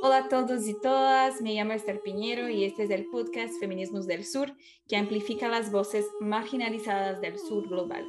Hola 0.00 0.18
a 0.18 0.28
todos 0.28 0.68
y 0.68 0.80
todas, 0.80 1.40
me 1.40 1.54
llamo 1.54 1.72
Esther 1.72 2.00
Piñero 2.00 2.48
y 2.48 2.64
este 2.64 2.84
es 2.84 2.90
el 2.90 3.06
podcast 3.06 3.52
Feminismos 3.58 4.06
del 4.06 4.24
Sur 4.24 4.54
que 4.86 4.96
amplifica 4.96 5.48
las 5.48 5.72
voces 5.72 6.06
marginalizadas 6.20 7.20
del 7.20 7.36
sur 7.36 7.68
global. 7.68 8.06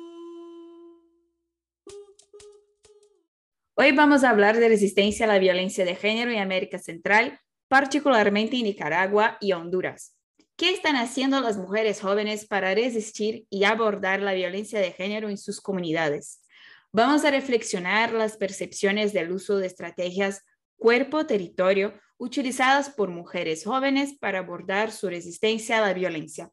Hoy 3.73 3.91
vamos 3.93 4.23
a 4.23 4.29
hablar 4.29 4.59
de 4.59 4.69
resistencia 4.69 5.25
a 5.25 5.29
la 5.29 5.39
violencia 5.39 5.83
de 5.83 5.95
género 5.95 6.29
en 6.29 6.37
América 6.37 6.77
Central, 6.77 7.39
particularmente 7.67 8.57
en 8.57 8.65
Nicaragua 8.65 9.39
y 9.41 9.53
Honduras. 9.53 10.15
¿Qué 10.57 10.69
están 10.69 10.95
haciendo 10.95 11.41
las 11.41 11.57
mujeres 11.57 12.01
jóvenes 12.01 12.45
para 12.45 12.75
resistir 12.75 13.47
y 13.49 13.63
abordar 13.63 14.21
la 14.21 14.33
violencia 14.33 14.79
de 14.79 14.91
género 14.91 15.27
en 15.27 15.39
sus 15.39 15.59
comunidades? 15.59 16.43
Vamos 16.91 17.25
a 17.25 17.31
reflexionar 17.31 18.13
las 18.13 18.37
percepciones 18.37 19.11
del 19.11 19.31
uso 19.31 19.57
de 19.57 19.65
estrategias 19.65 20.43
cuerpo-territorio 20.79 21.93
utilizadas 22.17 22.89
por 22.89 23.09
mujeres 23.09 23.65
jóvenes 23.65 24.17
para 24.17 24.39
abordar 24.39 24.91
su 24.91 25.09
resistencia 25.09 25.77
a 25.77 25.81
la 25.81 25.93
violencia. 25.93 26.49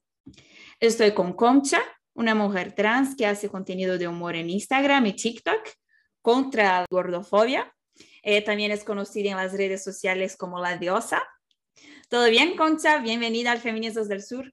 Estoy 0.80 1.12
con 1.12 1.32
Concha, 1.32 1.80
una 2.14 2.34
mujer 2.34 2.72
trans 2.72 3.16
que 3.16 3.26
hace 3.26 3.48
contenido 3.48 3.98
de 3.98 4.08
humor 4.08 4.36
en 4.36 4.50
Instagram 4.50 5.06
y 5.06 5.12
TikTok 5.14 5.60
contra 6.20 6.80
la 6.80 6.86
gordofobia. 6.90 7.72
Ella 8.22 8.44
también 8.44 8.72
es 8.72 8.84
conocida 8.84 9.30
en 9.30 9.36
las 9.36 9.52
redes 9.52 9.82
sociales 9.82 10.36
como 10.36 10.60
la 10.60 10.76
diosa. 10.76 11.22
¿Todo 12.08 12.28
bien, 12.28 12.56
Concha? 12.56 12.98
Bienvenida 12.98 13.52
al 13.52 13.58
Feminismos 13.58 14.08
del 14.08 14.22
Sur. 14.22 14.52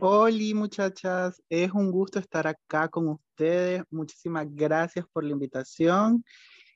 Hola 0.00 0.54
muchachas, 0.54 1.40
es 1.48 1.70
un 1.70 1.90
gusto 1.90 2.18
estar 2.18 2.46
acá 2.46 2.88
con 2.88 3.08
ustedes. 3.08 3.82
Muchísimas 3.90 4.46
gracias 4.50 5.06
por 5.12 5.24
la 5.24 5.30
invitación 5.30 6.24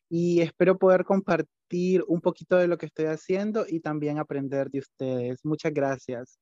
y 0.08 0.40
espero 0.40 0.78
poder 0.78 1.04
compartir 1.04 2.04
un 2.06 2.20
poquito 2.20 2.56
de 2.56 2.68
lo 2.68 2.78
que 2.78 2.86
estoy 2.86 3.06
haciendo 3.06 3.66
y 3.68 3.80
también 3.80 4.18
aprender 4.18 4.70
de 4.70 4.80
ustedes. 4.80 5.44
Muchas 5.44 5.72
gracias. 5.72 6.38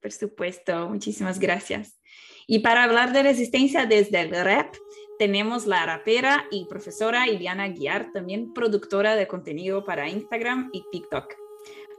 Por 0.00 0.12
supuesto, 0.12 0.88
muchísimas 0.88 1.38
gracias. 1.38 2.00
Y 2.46 2.60
para 2.60 2.84
hablar 2.84 3.12
de 3.12 3.22
resistencia 3.22 3.86
desde 3.86 4.20
el 4.20 4.30
rap, 4.30 4.74
tenemos 5.18 5.66
la 5.66 5.84
rapera 5.84 6.46
y 6.50 6.64
profesora 6.64 7.28
Iliana 7.28 7.68
Guiar, 7.68 8.10
también 8.12 8.54
productora 8.54 9.14
de 9.14 9.28
contenido 9.28 9.84
para 9.84 10.08
Instagram 10.08 10.70
y 10.72 10.84
TikTok. 10.90 11.34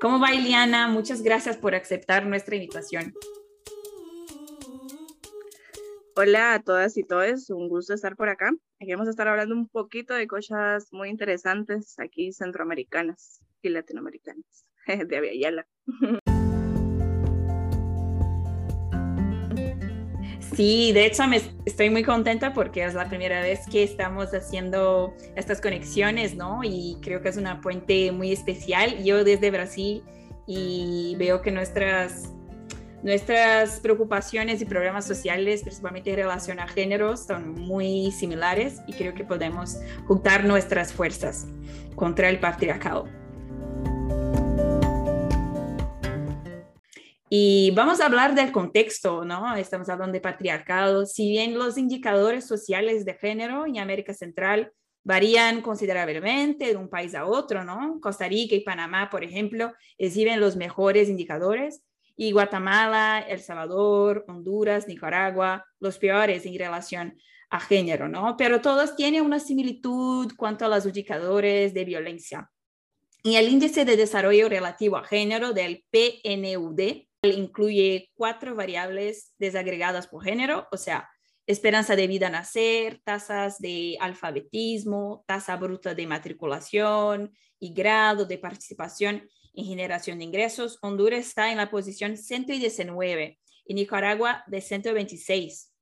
¿Cómo 0.02 0.20
va 0.20 0.34
Iliana? 0.34 0.88
Muchas 0.88 1.22
gracias 1.22 1.58
por 1.58 1.76
aceptar 1.76 2.26
nuestra 2.26 2.56
invitación. 2.56 3.14
Hola 6.16 6.56
a 6.56 6.64
todas 6.64 6.98
y 6.98 7.04
todos, 7.04 7.52
un 7.52 7.70
gusto 7.70 7.94
estar 7.94 8.16
por 8.16 8.30
acá. 8.30 8.52
Aquí 8.82 8.94
vamos 8.94 9.06
a 9.10 9.12
estar 9.12 9.28
hablando 9.28 9.54
un 9.54 9.68
poquito 9.68 10.16
de 10.16 10.26
cosas 10.26 10.92
muy 10.92 11.10
interesantes 11.10 12.00
aquí 12.00 12.34
centroamericanas 12.34 13.40
y 13.62 13.70
latinoamericanas, 13.70 14.66
de 15.08 15.18
Aviala. 15.18 15.68
Sí, 20.56 20.92
de 20.94 21.06
hecho 21.06 21.28
me 21.28 21.40
estoy 21.68 21.92
muy 21.92 22.02
contenta 22.02 22.54
porque 22.54 22.84
es 22.84 22.96
la 22.96 23.08
primera 23.08 23.42
vez 23.42 23.68
que 23.72 23.84
estamos 23.84 24.34
haciendo 24.34 25.14
estas 25.36 25.62
conexiones, 25.62 26.36
¿no? 26.36 26.62
Y 26.64 26.98
creo 27.04 27.22
que 27.22 27.30
es 27.30 27.38
una 27.38 27.62
puente 27.62 28.12
muy 28.12 28.32
especial. 28.32 29.04
Yo 29.04 29.24
desde 29.24 29.52
Brasil 29.52 30.02
y 30.48 31.16
veo 31.20 31.44
que 31.44 31.52
nuestras 31.52 32.34
Nuestras 33.04 33.80
preocupaciones 33.80 34.62
y 34.62 34.66
problemas 34.66 35.08
sociales, 35.08 35.64
principalmente 35.64 36.12
en 36.12 36.18
relación 36.18 36.60
a 36.60 36.68
género, 36.68 37.18
son 37.18 37.54
muy 37.54 38.12
similares 38.12 38.80
y 38.86 38.94
creo 38.94 39.16
que 39.16 39.24
podemos 39.24 39.80
juntar 40.06 40.46
nuestras 40.46 40.94
fuerzas 40.94 41.48
contra 41.96 42.30
el 42.30 42.40
patriarcado. 42.40 43.08
Y 47.28 47.72
vamos 47.72 48.02
a 48.02 48.06
hablar 48.06 48.36
del 48.36 48.52
contexto, 48.52 49.26
¿no? 49.26 49.56
Estamos 49.56 49.90
hablando 49.90 50.14
de 50.14 50.22
patriarcado. 50.22 51.08
Si 51.08 51.28
bien 51.28 51.58
los 51.58 51.80
indicadores 51.80 52.46
sociales 52.46 53.04
de 53.04 53.16
género 53.16 53.66
en 53.66 53.80
América 53.80 54.14
Central 54.14 54.74
varían 55.04 55.64
considerablemente 55.64 56.68
de 56.68 56.78
un 56.78 56.88
país 56.88 57.16
a 57.16 57.26
otro, 57.26 57.64
¿no? 57.64 58.00
Costa 58.00 58.28
Rica 58.28 58.54
y 58.54 58.60
Panamá, 58.60 59.10
por 59.10 59.24
ejemplo, 59.24 59.74
exhiben 59.98 60.40
los 60.40 60.56
mejores 60.56 61.10
indicadores 61.10 61.82
y 62.16 62.32
Guatemala, 62.32 63.20
El 63.28 63.40
Salvador, 63.40 64.26
Honduras, 64.28 64.88
Nicaragua, 64.88 65.66
los 65.80 65.98
peores 65.98 66.46
en 66.46 66.58
relación 66.58 67.18
a 67.50 67.60
género, 67.60 68.08
¿no? 68.08 68.38
Pero 68.38 68.62
todos 68.62 68.96
tienen 68.96 69.24
una 69.24 69.40
similitud 69.40 70.32
cuanto 70.38 70.66
a 70.66 70.70
los 70.70 70.86
indicadores 70.86 71.74
de 71.74 71.86
violencia. 71.86 72.50
Y 73.24 73.36
el 73.36 73.50
índice 73.50 73.86
de 73.86 73.98
desarrollo 73.98 74.50
relativo 74.50 74.98
a 74.98 75.04
género 75.04 75.54
del 75.54 75.86
PNUD 75.92 77.06
incluye 77.24 78.10
cuatro 78.16 78.56
variables 78.56 79.34
desagregadas 79.38 80.08
por 80.08 80.24
género, 80.24 80.68
o 80.72 80.78
sea, 80.78 81.08
esperanza 81.46 81.96
de 81.96 82.08
vida 82.08 82.30
nacer, 82.30 83.02
tasas 83.04 83.60
de 83.60 83.98
alfabetismo, 84.00 85.24
tasa 85.28 85.56
bruta 85.58 85.94
de 85.94 86.08
matriculación 86.08 87.32
y 87.60 87.74
grado 87.74 88.26
de 88.26 88.38
participación 88.38 89.28
en 89.54 89.66
generación 89.66 90.20
de 90.20 90.26
ingresos, 90.26 90.78
Honduras 90.82 91.20
está 91.20 91.52
en 91.52 91.58
la 91.58 91.70
posición 91.70 92.18
119 92.18 93.40
y 93.66 93.74
Nicaragua 93.74 94.44
de 94.48 94.62
126. 94.62 95.74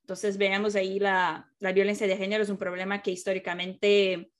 Entonces, 0.00 0.36
veamos 0.36 0.74
ahí 0.74 0.98
la, 0.98 1.50
la 1.58 1.72
violencia 1.72 2.06
de 2.06 2.16
género 2.16 2.42
es 2.42 2.50
un 2.50 2.58
problema 2.58 3.02
que 3.02 3.10
históricamente 3.10 4.30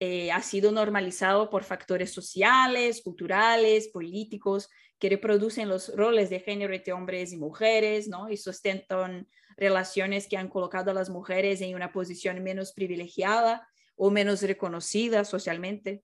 eh, 0.00 0.32
ha 0.32 0.42
sido 0.42 0.72
normalizado 0.72 1.48
por 1.48 1.64
factores 1.64 2.12
sociales, 2.12 3.02
culturales, 3.02 3.88
políticos, 3.88 4.68
que 4.98 5.08
reproducen 5.08 5.68
los 5.68 5.94
roles 5.96 6.28
de 6.28 6.40
género 6.40 6.74
entre 6.74 6.92
hombres 6.92 7.32
y 7.32 7.36
mujeres, 7.36 8.08
¿no? 8.08 8.28
Y 8.28 8.36
sustentan 8.36 9.28
relaciones 9.56 10.28
que 10.28 10.36
han 10.36 10.48
colocado 10.48 10.90
a 10.90 10.94
las 10.94 11.08
mujeres 11.08 11.60
en 11.60 11.74
una 11.74 11.92
posición 11.92 12.42
menos 12.42 12.72
privilegiada 12.72 13.68
o 13.96 14.10
menos 14.10 14.42
reconocida 14.42 15.24
socialmente 15.24 16.02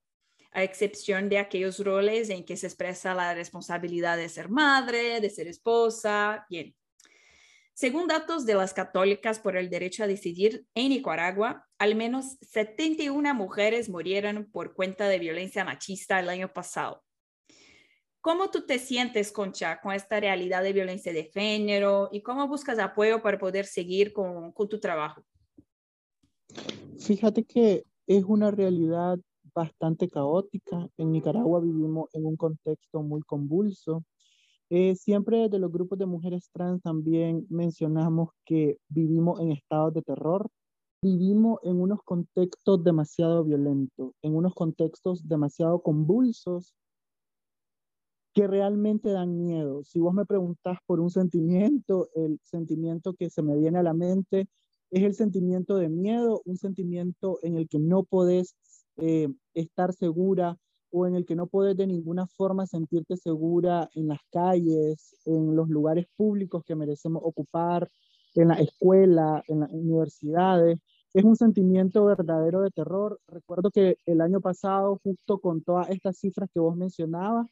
a 0.53 0.63
excepción 0.63 1.29
de 1.29 1.39
aquellos 1.39 1.79
roles 1.79 2.31
en 2.31 2.45
que 2.45 2.57
se 2.57 2.67
expresa 2.67 3.15
la 3.15 3.35
responsabilidad 3.35 4.17
de 4.17 4.29
ser 4.29 4.49
madre, 4.49 5.21
de 5.21 5.31
ser 5.31 5.47
esposa. 5.47 6.47
Bien. 6.49 6.75
Según 7.75 8.09
datos 8.09 8.45
de 8.45 8.55
las 8.55 8.75
católicas 8.75 9.39
por 9.39 9.57
el 9.57 9.71
derecho 9.71 10.03
a 10.03 10.09
decidir 10.09 10.67
en 10.75 10.89
Nicaragua, 10.89 11.65
al 11.79 11.95
menos 11.95 12.37
71 12.41 13.35
mujeres 13.35 13.89
murieron 13.89 14.51
por 14.51 14.75
cuenta 14.75 15.09
de 15.09 15.21
violencia 15.21 15.65
machista 15.65 16.19
el 16.19 16.29
año 16.29 16.53
pasado. 16.53 17.05
¿Cómo 18.21 18.51
tú 18.51 18.67
te 18.67 18.81
sientes, 18.81 19.31
Concha, 19.31 19.81
con 19.81 19.93
esta 19.95 20.19
realidad 20.19 20.65
de 20.65 20.73
violencia 20.73 21.13
de 21.13 21.31
género 21.33 22.09
y 22.11 22.21
cómo 22.21 22.49
buscas 22.49 22.81
apoyo 22.81 23.23
para 23.23 23.39
poder 23.39 23.65
seguir 23.65 24.13
con, 24.13 24.51
con 24.51 24.69
tu 24.69 24.81
trabajo? 24.81 25.23
Fíjate 26.99 27.45
que 27.45 27.85
es 28.09 28.25
una 28.25 28.51
realidad 28.51 29.19
bastante 29.59 30.09
caótica. 30.09 30.89
En 30.97 31.13
Nicaragua 31.13 31.61
vivimos 31.61 32.09
en 32.13 32.27
un 32.27 32.37
contexto 32.37 33.03
muy 33.03 33.23
convulso. 33.23 34.05
Eh, 34.71 34.95
siempre 34.95 35.39
desde 35.39 35.59
los 35.59 35.73
grupos 35.73 35.99
de 35.99 36.07
mujeres 36.07 36.51
trans 36.53 36.83
también 36.83 37.47
mencionamos 37.51 38.31
que 38.45 38.79
vivimos 38.89 39.41
en 39.41 39.51
estados 39.51 39.95
de 39.95 40.03
terror, 40.03 40.49
vivimos 41.03 41.59
en 41.63 41.81
unos 41.81 42.01
contextos 42.05 42.85
demasiado 42.85 43.45
violentos, 43.45 44.13
en 44.23 44.37
unos 44.37 44.55
contextos 44.55 45.27
demasiado 45.27 45.81
convulsos 45.83 46.75
que 48.35 48.47
realmente 48.47 49.11
dan 49.11 49.39
miedo. 49.39 49.83
Si 49.85 49.99
vos 49.99 50.15
me 50.15 50.27
preguntás 50.27 50.79
por 50.87 51.01
un 51.01 51.11
sentimiento, 51.11 52.09
el 52.15 52.39
sentimiento 52.45 53.15
que 53.15 53.31
se 53.31 53.43
me 53.43 53.57
viene 53.57 53.79
a 53.79 53.83
la 53.83 53.95
mente 53.95 54.49
es 54.91 55.03
el 55.03 55.15
sentimiento 55.15 55.77
de 55.77 55.89
miedo, 55.89 56.43
un 56.45 56.57
sentimiento 56.57 57.39
en 57.43 57.57
el 57.57 57.69
que 57.69 57.79
no 57.79 58.05
podés 58.05 58.55
eh, 58.99 59.29
estar 59.55 59.93
segura 59.93 60.57
o 60.91 61.07
en 61.07 61.15
el 61.15 61.27
que 61.27 61.37
no 61.37 61.47
puedes 61.47 61.77
de 61.77 61.87
ninguna 61.87 62.27
forma 62.27 62.67
sentirte 62.67 63.17
segura 63.17 63.89
en 63.95 64.09
las 64.09 64.21
calles, 64.33 65.17
en 65.25 65.55
los 65.55 65.69
lugares 65.69 66.07
públicos 66.17 66.65
que 66.65 66.75
merecemos 66.75 67.23
ocupar, 67.25 67.91
en 68.35 68.49
la 68.49 68.55
escuela, 68.55 69.43
en 69.49 69.61
las 69.61 69.71
universidades. 69.71 70.79
Es 71.15 71.25
un 71.25 71.37
sentimiento 71.37 72.05
verdadero 72.05 72.61
de 72.61 72.71
terror. 72.71 73.21
Recuerdo 73.27 73.71
que 73.71 73.97
el 74.07 74.21
año 74.21 74.41
pasado, 74.41 75.01
justo 75.03 75.39
con 75.39 75.63
todas 75.63 75.91
estas 75.91 76.19
cifras 76.19 76.51
que 76.53 76.61
vos 76.61 76.77
mencionabas, 76.77 77.47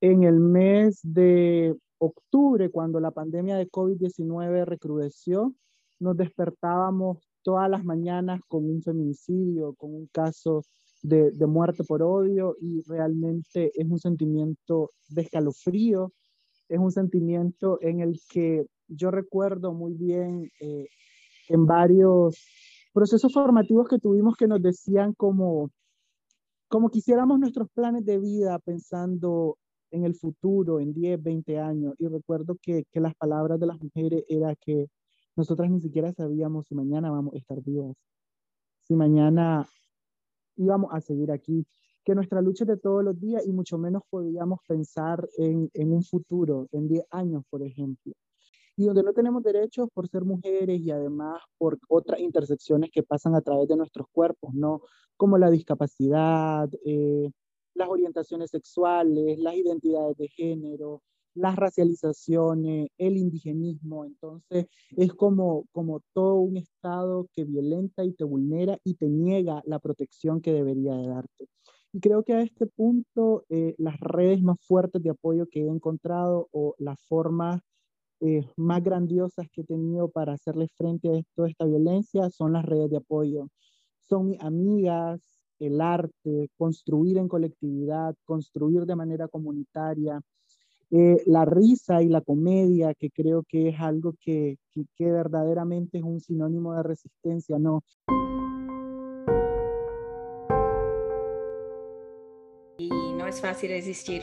en 0.00 0.24
el 0.24 0.38
mes 0.38 1.00
de 1.02 1.76
octubre, 1.98 2.70
cuando 2.70 3.00
la 3.00 3.10
pandemia 3.10 3.56
de 3.56 3.70
COVID-19 3.70 4.64
recrudeció, 4.66 5.54
nos 5.98 6.16
despertábamos 6.16 7.18
todas 7.44 7.70
las 7.70 7.84
mañanas 7.84 8.40
con 8.48 8.64
un 8.64 8.82
feminicidio, 8.82 9.74
con 9.74 9.94
un 9.94 10.08
caso 10.08 10.64
de, 11.02 11.30
muerte 11.46 11.84
por 11.84 12.02
odio 12.02 12.56
y 12.60 12.82
realmente 12.88 13.70
es 13.74 13.88
un 13.88 13.98
sentimiento 13.98 14.90
de 15.10 15.22
escalofrío, 15.22 16.12
es 16.68 16.78
un 16.78 16.90
sentimiento 16.90 17.78
en 17.82 18.00
el 18.00 18.18
que 18.28 18.66
yo 18.88 19.10
recuerdo 19.10 19.74
muy 19.74 19.92
bien 19.94 20.50
eh, 20.60 20.88
en 21.48 21.66
varios 21.66 22.42
procesos 22.92 23.32
formativos 23.32 23.86
que 23.88 23.98
tuvimos 23.98 24.36
que 24.36 24.48
nos 24.48 24.62
decían 24.62 25.12
como 25.12 25.70
como 26.68 26.90
quisiéramos 26.90 27.38
nuestros 27.38 27.68
planes 27.70 28.04
de 28.04 28.18
vida 28.18 28.58
pensando 28.58 29.58
en 29.90 30.04
el 30.04 30.14
futuro, 30.16 30.80
en 30.80 30.92
10, 30.92 31.22
20 31.22 31.58
años. 31.58 31.94
Y 31.98 32.08
recuerdo 32.08 32.56
que, 32.60 32.84
que 32.90 33.00
las 33.00 33.14
palabras 33.14 33.60
de 33.60 33.66
las 33.66 33.80
mujeres 33.80 34.24
era 34.28 34.56
que 34.56 34.88
nosotras 35.36 35.70
ni 35.70 35.80
siquiera 35.80 36.12
sabíamos 36.12 36.66
si 36.66 36.74
mañana 36.74 37.10
vamos 37.10 37.34
a 37.34 37.38
estar 37.38 37.60
vivas, 37.62 37.96
si 38.80 38.94
mañana 38.94 39.66
íbamos 40.56 40.92
a 40.92 41.00
seguir 41.00 41.30
aquí, 41.32 41.66
que 42.04 42.14
nuestra 42.14 42.42
lucha 42.42 42.64
es 42.64 42.68
de 42.68 42.76
todos 42.76 43.02
los 43.02 43.18
días 43.18 43.46
y 43.46 43.52
mucho 43.52 43.78
menos 43.78 44.02
podíamos 44.10 44.60
pensar 44.68 45.26
en, 45.38 45.70
en 45.72 45.92
un 45.92 46.04
futuro, 46.04 46.68
en 46.72 46.86
10 46.86 47.06
años, 47.10 47.44
por 47.48 47.62
ejemplo. 47.62 48.12
Y 48.76 48.84
donde 48.84 49.02
no 49.02 49.12
tenemos 49.12 49.42
derechos 49.42 49.88
por 49.94 50.08
ser 50.08 50.24
mujeres 50.24 50.80
y 50.80 50.90
además 50.90 51.40
por 51.56 51.78
otras 51.88 52.20
intersecciones 52.20 52.90
que 52.90 53.02
pasan 53.02 53.34
a 53.34 53.40
través 53.40 53.68
de 53.68 53.76
nuestros 53.76 54.06
cuerpos, 54.12 54.52
¿no? 54.52 54.82
Como 55.16 55.38
la 55.38 55.50
discapacidad, 55.50 56.68
eh, 56.84 57.30
las 57.74 57.88
orientaciones 57.88 58.50
sexuales, 58.50 59.38
las 59.38 59.54
identidades 59.54 60.16
de 60.16 60.28
género, 60.28 61.02
las 61.34 61.56
racializaciones, 61.56 62.88
el 62.98 63.16
indigenismo. 63.16 64.04
Entonces, 64.04 64.66
es 64.96 65.12
como, 65.14 65.66
como 65.72 66.00
todo 66.12 66.36
un 66.36 66.56
Estado 66.56 67.28
que 67.32 67.44
violenta 67.44 68.04
y 68.04 68.12
te 68.12 68.24
vulnera 68.24 68.78
y 68.84 68.94
te 68.94 69.08
niega 69.08 69.62
la 69.66 69.78
protección 69.78 70.40
que 70.40 70.52
debería 70.52 70.94
de 70.94 71.08
darte. 71.08 71.48
Y 71.92 72.00
creo 72.00 72.24
que 72.24 72.34
a 72.34 72.42
este 72.42 72.66
punto, 72.66 73.44
eh, 73.48 73.74
las 73.78 74.00
redes 74.00 74.42
más 74.42 74.58
fuertes 74.60 75.02
de 75.02 75.10
apoyo 75.10 75.46
que 75.48 75.60
he 75.60 75.68
encontrado 75.68 76.48
o 76.50 76.74
las 76.78 77.00
formas 77.02 77.62
eh, 78.20 78.48
más 78.56 78.82
grandiosas 78.82 79.46
que 79.52 79.60
he 79.60 79.64
tenido 79.64 80.08
para 80.08 80.32
hacerle 80.32 80.68
frente 80.76 81.08
a 81.08 81.22
toda 81.34 81.48
esta 81.48 81.66
violencia 81.66 82.30
son 82.30 82.54
las 82.54 82.64
redes 82.64 82.90
de 82.90 82.96
apoyo. 82.96 83.48
Son 84.00 84.26
mis 84.26 84.40
amigas, 84.40 85.20
el 85.58 85.80
arte, 85.80 86.50
construir 86.56 87.18
en 87.18 87.28
colectividad, 87.28 88.14
construir 88.24 88.86
de 88.86 88.96
manera 88.96 89.28
comunitaria, 89.28 90.20
eh, 90.90 91.22
la 91.26 91.44
risa 91.44 92.02
y 92.02 92.08
la 92.08 92.20
comedia, 92.20 92.94
que 92.94 93.10
creo 93.10 93.42
que 93.42 93.68
es 93.68 93.80
algo 93.80 94.14
que, 94.20 94.58
que, 94.72 95.10
verdaderamente 95.10 95.98
es 95.98 96.04
un 96.04 96.20
sinónimo 96.20 96.74
de 96.74 96.82
resistencia, 96.82 97.58
¿no? 97.58 97.82
Y 102.78 102.88
no 102.88 103.26
es 103.26 103.40
fácil 103.40 103.70
resistir. 103.70 104.22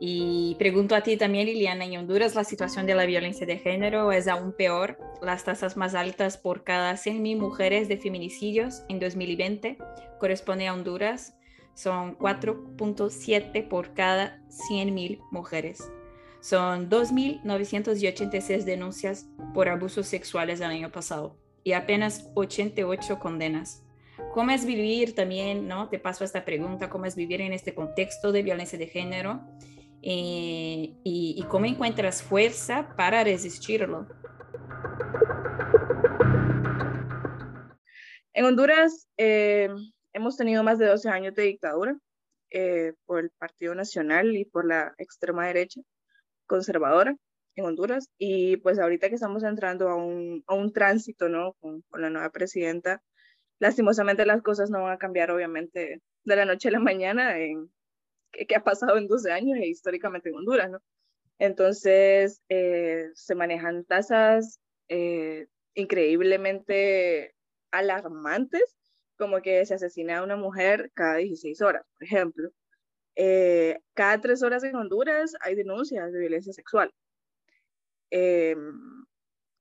Y 0.00 0.56
pregunto 0.58 0.94
a 0.94 1.02
ti 1.02 1.16
también, 1.16 1.46
Liliana, 1.46 1.84
¿en 1.84 1.96
Honduras 1.96 2.34
la 2.34 2.44
situación 2.44 2.86
de 2.86 2.94
la 2.94 3.06
violencia 3.06 3.46
de 3.46 3.58
género 3.58 4.12
es 4.12 4.28
aún 4.28 4.52
peor? 4.52 4.98
Las 5.22 5.44
tasas 5.44 5.76
más 5.76 5.94
altas 5.94 6.36
por 6.36 6.64
cada 6.64 6.94
100.000 6.94 7.38
mujeres 7.38 7.88
de 7.88 7.96
feminicidios 7.96 8.82
en 8.88 8.98
2020 8.98 9.78
corresponde 10.18 10.66
a 10.66 10.74
Honduras 10.74 11.34
son 11.74 12.16
4.7 12.18 13.68
por 13.68 13.94
cada 13.94 14.40
100.000 14.48 15.20
mujeres. 15.30 15.90
Son 16.40 16.90
2.986 16.90 18.64
denuncias 18.64 19.26
por 19.54 19.68
abusos 19.68 20.06
sexuales 20.06 20.60
el 20.60 20.66
año 20.66 20.92
pasado 20.92 21.36
y 21.64 21.72
apenas 21.72 22.30
88 22.34 23.18
condenas. 23.18 23.82
¿Cómo 24.32 24.50
es 24.50 24.64
vivir 24.64 25.14
también, 25.14 25.66
no? 25.66 25.88
Te 25.88 25.98
paso 25.98 26.24
esta 26.24 26.44
pregunta, 26.44 26.90
¿cómo 26.90 27.06
es 27.06 27.16
vivir 27.16 27.40
en 27.40 27.52
este 27.52 27.74
contexto 27.74 28.30
de 28.30 28.42
violencia 28.42 28.78
de 28.78 28.86
género? 28.86 29.40
Eh, 30.02 30.92
y, 31.02 31.42
cómo 31.48 31.64
encuentras 31.64 32.22
fuerza 32.22 32.94
para 32.94 33.24
resistirlo. 33.24 34.06
En 38.34 38.44
Honduras 38.44 39.08
eh, 39.16 39.70
hemos 40.14 40.36
tenido 40.36 40.62
más 40.62 40.78
de 40.78 40.86
12 40.86 41.08
años 41.10 41.34
de 41.34 41.42
dictadura 41.42 41.98
eh, 42.50 42.94
por 43.04 43.20
el 43.20 43.30
Partido 43.30 43.74
Nacional 43.74 44.34
y 44.34 44.44
por 44.46 44.64
la 44.64 44.94
extrema 44.96 45.46
derecha 45.46 45.82
conservadora 46.46 47.16
en 47.56 47.64
Honduras. 47.66 48.08
Y 48.16 48.56
pues 48.58 48.78
ahorita 48.78 49.08
que 49.08 49.16
estamos 49.16 49.42
entrando 49.42 49.88
a 49.88 49.96
un, 49.96 50.42
a 50.46 50.54
un 50.54 50.72
tránsito, 50.72 51.28
¿no? 51.28 51.54
Con, 51.60 51.82
con, 51.82 52.00
la 52.00 52.10
nueva 52.10 52.30
presidenta, 52.30 53.02
lastimosamente 53.58 54.24
las 54.24 54.42
cosas 54.42 54.70
no 54.70 54.82
van 54.82 54.92
a 54.92 54.98
cambiar, 54.98 55.30
obviamente, 55.30 56.00
de 56.24 56.36
la 56.36 56.44
noche 56.44 56.68
a 56.68 56.72
la 56.72 56.80
mañana 56.80 57.38
en, 57.38 57.70
que, 58.32 58.54
ha 58.54 58.64
pasado 58.64 58.96
en 58.96 59.08
12 59.08 59.32
años 59.32 59.58
e 59.58 59.66
históricamente 59.66 60.28
en 60.28 60.36
Honduras, 60.36 60.70
¿no? 60.70 60.80
Entonces, 61.38 62.40
eh, 62.48 63.10
se 63.14 63.34
manejan 63.34 63.84
tasas 63.84 64.60
eh, 64.88 65.48
increíblemente 65.74 67.34
alarmantes, 67.72 68.76
como 69.16 69.42
que 69.42 69.64
se 69.66 69.74
asesina 69.74 70.18
a 70.18 70.24
una 70.24 70.36
mujer 70.36 70.90
cada 70.94 71.16
16 71.16 71.60
horas, 71.62 71.86
por 71.92 72.04
ejemplo. 72.04 72.50
Eh, 73.16 73.78
cada 73.94 74.20
tres 74.20 74.42
horas 74.42 74.64
en 74.64 74.76
Honduras 74.76 75.34
hay 75.40 75.54
denuncias 75.54 76.12
de 76.12 76.18
violencia 76.18 76.52
sexual. 76.52 76.92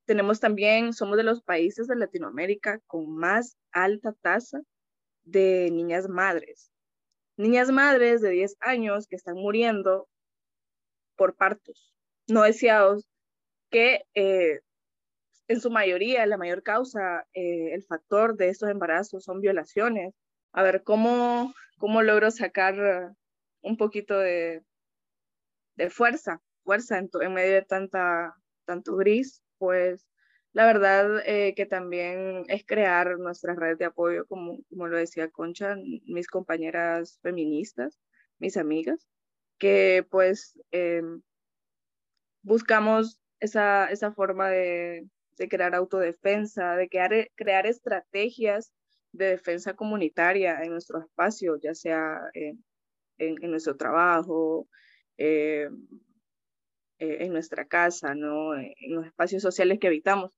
tenemos 0.05 0.39
también, 0.39 0.94
somos 0.94 1.17
de 1.17 1.23
los 1.23 1.41
países 1.41 1.88
de 1.88 1.95
Latinoamérica 1.95 2.79
con 2.88 3.15
más 3.15 3.57
alta 3.71 4.13
tasa 4.21 4.61
de 5.23 5.69
niñas 5.71 6.07
madres 6.09 6.73
niñas 7.38 7.71
madres 7.71 8.21
de 8.21 8.29
10 8.29 8.57
años 8.59 9.07
que 9.07 9.15
están 9.15 9.35
muriendo 9.35 10.07
por 11.15 11.35
partos 11.35 11.94
no 12.27 12.44
deseados, 12.44 13.05
que 13.69 14.05
eh, 14.15 14.61
en 15.47 15.59
su 15.59 15.69
mayoría, 15.69 16.25
la 16.25 16.37
mayor 16.37 16.63
causa, 16.63 17.25
eh, 17.33 17.73
el 17.73 17.83
factor 17.83 18.35
de 18.37 18.49
estos 18.49 18.69
embarazos 18.69 19.23
son 19.23 19.41
violaciones. 19.41 20.13
A 20.53 20.63
ver, 20.63 20.83
¿cómo, 20.83 21.53
cómo 21.77 22.01
logro 22.01 22.31
sacar 22.31 23.13
un 23.61 23.77
poquito 23.77 24.17
de, 24.17 24.63
de 25.75 25.89
fuerza, 25.89 26.41
fuerza 26.63 26.97
en, 26.97 27.09
en 27.21 27.33
medio 27.33 27.55
de 27.55 27.61
tanta, 27.63 28.35
tanto 28.65 28.95
gris? 28.95 29.43
Pues 29.57 30.07
la 30.53 30.65
verdad 30.65 31.19
eh, 31.25 31.55
que 31.55 31.65
también 31.65 32.43
es 32.47 32.63
crear 32.65 33.17
nuestras 33.17 33.57
redes 33.57 33.79
de 33.79 33.85
apoyo, 33.85 34.25
como, 34.27 34.59
como 34.69 34.87
lo 34.87 34.97
decía 34.97 35.29
Concha, 35.29 35.75
mis 36.05 36.27
compañeras 36.27 37.19
feministas, 37.21 37.99
mis 38.37 38.55
amigas, 38.55 39.07
que 39.57 40.05
pues 40.09 40.59
em, 40.71 41.21
buscamos 42.43 43.19
esa, 43.39 43.89
esa 43.89 44.11
forma 44.13 44.49
de, 44.49 45.07
de, 45.38 45.47
crear 45.47 45.75
autodefensa, 45.75 46.75
de 46.75 46.89
crear, 46.89 47.30
crear 47.35 47.65
estrategias 47.68 48.74
de 49.12 49.27
defensa 49.27 49.74
comunitaria 49.75 50.62
en 50.63 50.71
nuestro 50.71 51.00
espacio, 51.00 51.57
ya 51.62 51.74
sea 51.75 52.19
en, 52.33 52.63
en, 53.18 53.51
nuestro 53.51 53.75
trabajo, 53.77 54.68
eh, 55.17 55.69
eh, 57.00 57.17
en 57.19 57.31
nuestra 57.31 57.65
casa, 57.65 58.15
¿no? 58.15 58.55
en 58.55 58.74
los 58.89 59.05
espacios 59.05 59.41
sociales 59.41 59.79
que 59.79 59.88
habitamos. 59.88 60.31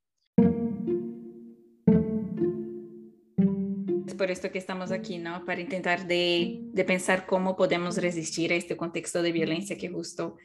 por 4.16 4.32
esto 4.32 4.52
que 4.52 4.58
estamos 4.58 4.92
aquí, 4.92 5.18
¿no? 5.18 5.44
Para 5.46 5.62
intentar 5.62 6.08
de, 6.08 6.62
de, 6.72 6.86
pensar 6.86 7.26
cómo 7.26 7.58
podemos 7.58 7.98
resistir 7.98 8.54
a 8.54 8.56
este 8.56 8.78
contexto 8.78 9.22
de 9.22 9.34
violencia 9.34 9.78
que 9.78 9.90
justo 9.90 10.38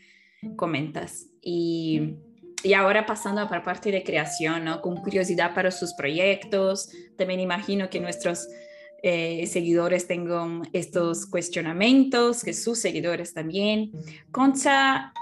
comentas. 0.57 1.31
Y, 1.41 2.17
y 2.63 2.75
ahora 2.75 3.07
pasando 3.07 3.49
para 3.49 3.63
parte 3.63 3.91
de 3.91 4.03
creación, 4.03 4.65
¿no? 4.65 4.81
Con 4.81 4.97
curiosidad 4.97 5.55
para 5.55 5.71
sus 5.71 5.95
proyectos, 5.95 6.91
también 7.17 7.41
imagino 7.41 7.89
que 7.89 8.01
nuestros 8.01 8.49
eh, 9.03 9.47
seguidores 9.47 10.07
tengan 10.07 10.69
estos 10.73 11.27
cuestionamientos, 11.27 12.45
que 12.45 12.53
sus 12.53 12.79
seguidores 12.79 13.33
también. 13.33 13.93
Concha, 14.31 15.13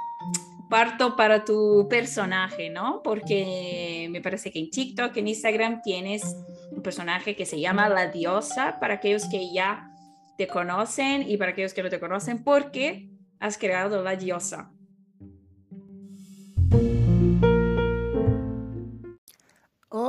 parto 0.69 1.15
para 1.15 1.45
tu 1.45 1.87
personaje, 1.89 2.71
¿no? 2.71 3.03
Porque 3.03 4.09
me 4.11 4.21
parece 4.21 4.51
que 4.51 4.59
en 4.59 4.71
TikTok, 4.71 5.17
en 5.17 5.29
Instagram 5.29 5.83
tienes 5.83 6.37
un 6.73 6.83
personaje 6.83 7.37
que 7.37 7.47
se 7.47 7.61
llama 7.61 7.89
La 7.89 8.09
Diosa, 8.09 8.79
para 8.81 8.95
aquellos 8.95 9.27
que 9.27 9.53
ya 9.53 9.93
te 10.37 10.49
conocen 10.49 11.29
y 11.29 11.37
para 11.37 11.53
aquellos 11.53 11.73
que 11.73 11.83
no 11.83 11.89
te 11.89 12.01
conocen, 12.01 12.43
porque 12.43 13.11
has 13.39 13.59
creado 13.59 14.03
La 14.03 14.17
Diosa. 14.17 14.73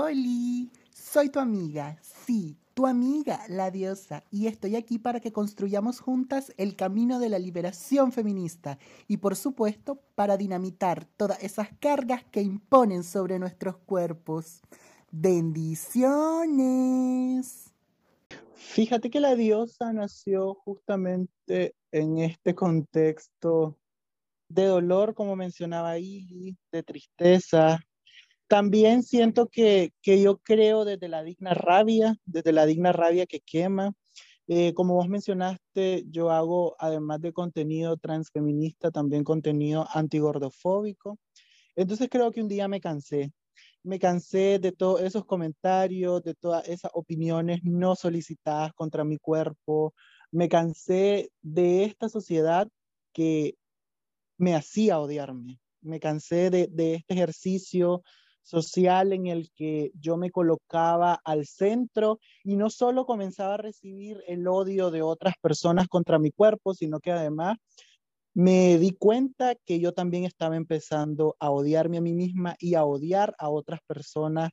Soy 0.10 1.30
tu 1.30 1.40
amiga, 1.40 2.00
sí, 2.02 2.58
tu 2.74 2.88
amiga, 2.88 3.42
la 3.48 3.70
diosa, 3.70 4.24
y 4.32 4.48
estoy 4.48 4.76
aquí 4.76 4.98
para 4.98 5.20
que 5.20 5.32
construyamos 5.32 6.00
juntas 6.00 6.52
el 6.58 6.76
camino 6.76 7.20
de 7.20 7.30
la 7.30 7.38
liberación 7.38 8.12
feminista 8.12 8.80
y 9.08 9.18
por 9.18 9.36
supuesto 9.36 10.02
para 10.16 10.36
dinamitar 10.36 11.06
todas 11.06 11.44
esas 11.44 11.70
cargas 11.80 12.24
que 12.24 12.42
imponen 12.42 13.04
sobre 13.04 13.38
nuestros 13.38 13.78
cuerpos. 13.78 14.62
Bendiciones. 15.12 16.56
Fíjate 18.56 19.12
que 19.12 19.20
la 19.20 19.36
diosa 19.36 19.94
nació 19.94 20.56
justamente 20.56 21.76
en 21.92 22.18
este 22.18 22.56
contexto 22.56 23.78
de 24.48 24.66
dolor, 24.66 25.14
como 25.14 25.36
mencionaba 25.36 25.92
ahí, 25.92 26.58
de 26.72 26.82
tristeza, 26.82 27.80
también 28.50 29.04
siento 29.04 29.48
que, 29.48 29.92
que 30.02 30.22
yo 30.22 30.40
creo 30.40 30.86
desde 30.86 31.08
la 31.10 31.24
digna 31.24 31.54
rabia, 31.54 32.18
desde 32.26 32.52
la 32.54 32.66
digna 32.66 32.92
rabia 32.94 33.26
que 33.28 33.42
quema, 33.42 33.94
Eh, 34.48 34.74
como 34.76 34.96
vos 34.96 35.08
mencionaste, 35.10 36.06
yo 36.10 36.32
hago, 36.32 36.76
además 36.80 37.22
de 37.22 37.34
contenido 37.34 37.98
transfeminista, 37.98 38.92
también 38.92 39.24
contenido 39.24 39.88
antigordofóbico. 39.94 41.20
Entonces 41.76 42.10
creo 42.12 42.32
que 42.32 42.42
un 42.42 42.50
día 42.50 42.68
me 42.68 42.82
cansé. 42.82 43.32
Me 43.84 44.00
cansé 44.00 44.60
de 44.60 44.72
todos 44.74 45.02
esos 45.02 45.26
comentarios, 45.26 46.24
de 46.24 46.36
todas 46.36 46.68
esas 46.70 46.92
opiniones 46.96 47.62
no 47.64 47.96
solicitadas 47.96 48.74
contra 48.74 49.04
mi 49.06 49.18
cuerpo. 49.20 49.94
Me 50.32 50.50
cansé 50.50 51.32
de 51.42 51.86
esta 51.86 52.10
sociedad 52.10 52.68
que 53.14 53.56
me 54.38 54.56
hacía 54.56 55.00
odiarme. 55.00 55.60
Me 55.82 56.00
cansé 56.00 56.50
de, 56.50 56.68
de 56.72 56.96
este 56.96 57.14
ejercicio 57.14 58.04
social 58.44 59.14
en 59.14 59.28
el 59.28 59.52
que 59.56 59.92
yo 60.00 60.18
me 60.18 60.32
colocaba 60.32 61.20
al 61.24 61.46
centro 61.46 62.20
y 62.44 62.56
no 62.56 62.70
solo 62.70 63.06
comenzaba 63.06 63.56
a 63.56 63.58
recibir 63.58 64.18
el 64.28 64.48
odio 64.48 64.92
de 64.92 65.02
otras 65.02 65.36
personas 65.42 65.88
contra 65.88 66.20
mi 66.20 66.32
cuerpo, 66.32 66.74
sino 66.74 67.00
que 67.00 67.12
además 67.12 67.58
me 68.34 68.78
di 68.78 68.92
cuenta 68.92 69.56
que 69.66 69.80
yo 69.80 69.94
también 69.94 70.24
estaba 70.24 70.56
empezando 70.56 71.36
a 71.40 71.50
odiarme 71.52 71.98
a 71.98 72.02
mí 72.02 72.14
misma 72.14 72.56
y 72.60 72.76
a 72.76 72.86
odiar 72.86 73.36
a 73.40 73.50
otras 73.50 73.82
personas 73.88 74.52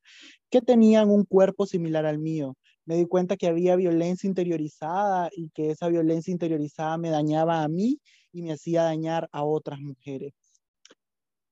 que 0.51 0.61
tenían 0.61 1.11
un 1.11 1.25
cuerpo 1.25 1.67
similar 1.67 2.07
al 2.07 2.19
mío. 2.19 2.57
Me 2.85 2.97
di 2.97 3.07
cuenta 3.07 3.37
que 3.37 3.49
había 3.49 3.77
violencia 3.77 4.29
interiorizada 4.29 5.29
y 5.33 5.51
que 5.51 5.71
esa 5.71 5.89
violencia 5.89 6.33
interiorizada 6.33 6.99
me 6.99 7.11
dañaba 7.11 7.63
a 7.63 7.69
mí 7.69 8.01
y 8.33 8.43
me 8.43 8.53
hacía 8.53 8.83
dañar 8.83 9.29
a 9.33 9.45
otras 9.45 9.81
mujeres. 9.81 10.46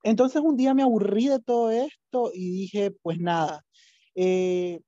Entonces 0.05 0.43
un 0.43 0.57
día 0.57 0.75
me 0.75 0.83
aburrí 0.83 1.29
de 1.29 1.41
todo 1.41 1.71
esto 1.71 2.31
y 2.35 2.51
dije, 2.51 2.93
pues 3.03 3.19
nada, 3.19 3.63
eh, 4.15 4.81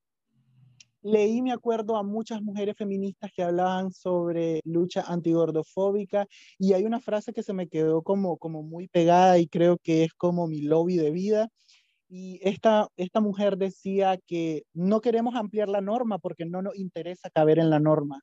leí, 1.02 1.40
me 1.40 1.52
acuerdo, 1.52 1.96
a 1.96 2.02
muchas 2.02 2.42
mujeres 2.42 2.76
feministas 2.76 3.30
que 3.34 3.42
hablaban 3.42 3.92
sobre 3.92 4.60
lucha 4.64 5.02
antigordofóbica 5.06 6.26
y 6.58 6.74
hay 6.74 6.84
una 6.84 7.00
frase 7.00 7.32
que 7.32 7.42
se 7.42 7.54
me 7.54 7.68
quedó 7.68 8.02
como, 8.02 8.36
como 8.36 8.62
muy 8.62 8.88
pegada 8.88 9.38
y 9.38 9.48
creo 9.48 9.78
que 9.78 10.04
es 10.04 10.12
como 10.14 10.46
mi 10.48 10.60
lobby 10.60 10.96
de 10.96 11.10
vida. 11.10 11.48
Y 12.08 12.38
esta, 12.42 12.88
esta 12.96 13.20
mujer 13.20 13.56
decía 13.56 14.18
que 14.26 14.64
no 14.74 15.00
queremos 15.00 15.34
ampliar 15.34 15.68
la 15.68 15.80
norma 15.80 16.18
porque 16.18 16.44
no 16.44 16.60
nos 16.62 16.76
interesa 16.76 17.30
caber 17.30 17.58
en 17.58 17.70
la 17.70 17.80
norma 17.80 18.22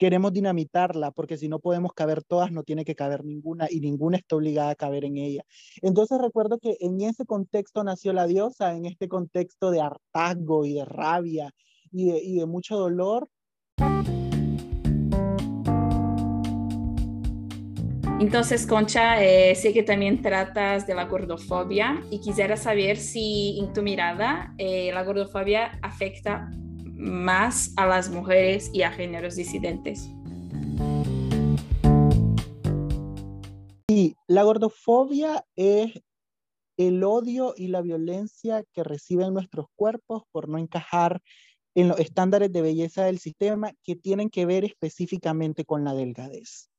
queremos 0.00 0.32
dinamitarla, 0.32 1.10
porque 1.10 1.36
si 1.36 1.46
no 1.46 1.58
podemos 1.58 1.92
caber 1.92 2.24
todas, 2.24 2.50
no 2.50 2.62
tiene 2.62 2.86
que 2.86 2.94
caber 2.94 3.22
ninguna 3.22 3.66
y 3.70 3.80
ninguna 3.80 4.16
está 4.16 4.36
obligada 4.36 4.70
a 4.70 4.74
caber 4.74 5.04
en 5.04 5.18
ella. 5.18 5.44
Entonces 5.82 6.18
recuerdo 6.18 6.58
que 6.58 6.78
en 6.80 7.02
ese 7.02 7.26
contexto 7.26 7.84
nació 7.84 8.14
la 8.14 8.26
diosa, 8.26 8.74
en 8.74 8.86
este 8.86 9.08
contexto 9.08 9.70
de 9.70 9.82
hartazgo 9.82 10.64
y 10.64 10.72
de 10.72 10.86
rabia 10.86 11.50
y 11.92 12.38
de, 12.38 12.46
mucho 12.46 12.78
dolor. 12.78 13.28
Entonces, 18.20 18.66
Concha, 18.66 19.22
eh, 19.22 19.54
sé 19.54 19.74
que 19.74 19.82
también 19.82 20.22
tratas 20.22 20.86
de 20.86 20.94
la 20.94 21.04
gordofobia 21.04 22.02
y 22.10 22.20
quisiera 22.20 22.56
saber 22.56 22.96
si 22.96 23.58
en 23.60 23.74
tu 23.74 23.82
mirada 23.82 24.54
eh, 24.56 24.92
la 24.94 25.04
gordofobia 25.04 25.78
afecta 25.82 26.50
más 27.00 27.72
a 27.76 27.86
las 27.86 28.10
mujeres 28.10 28.70
y 28.72 28.82
a 28.82 28.92
géneros 28.92 29.36
disidentes. 29.36 30.08
Y 33.88 34.14
la 34.28 34.42
gordofobia 34.44 35.44
es 35.56 36.00
el 36.76 37.02
odio 37.02 37.54
y 37.56 37.68
la 37.68 37.82
violencia 37.82 38.64
que 38.72 38.84
reciben 38.84 39.34
nuestros 39.34 39.66
cuerpos 39.74 40.22
por 40.30 40.48
no 40.48 40.58
encajar 40.58 41.20
en 41.74 41.88
los 41.88 41.98
estándares 41.98 42.52
de 42.52 42.62
belleza 42.62 43.04
del 43.04 43.18
sistema 43.18 43.72
que 43.82 43.96
tienen 43.96 44.30
que 44.30 44.46
ver 44.46 44.64
específicamente 44.64 45.64
con 45.64 45.84
la 45.84 45.94
delgadez. 45.94 46.70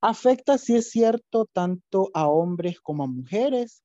Afecta, 0.00 0.58
si 0.58 0.76
es 0.76 0.90
cierto, 0.90 1.46
tanto 1.52 2.10
a 2.14 2.28
hombres 2.28 2.80
como 2.80 3.04
a 3.04 3.08
mujeres, 3.08 3.82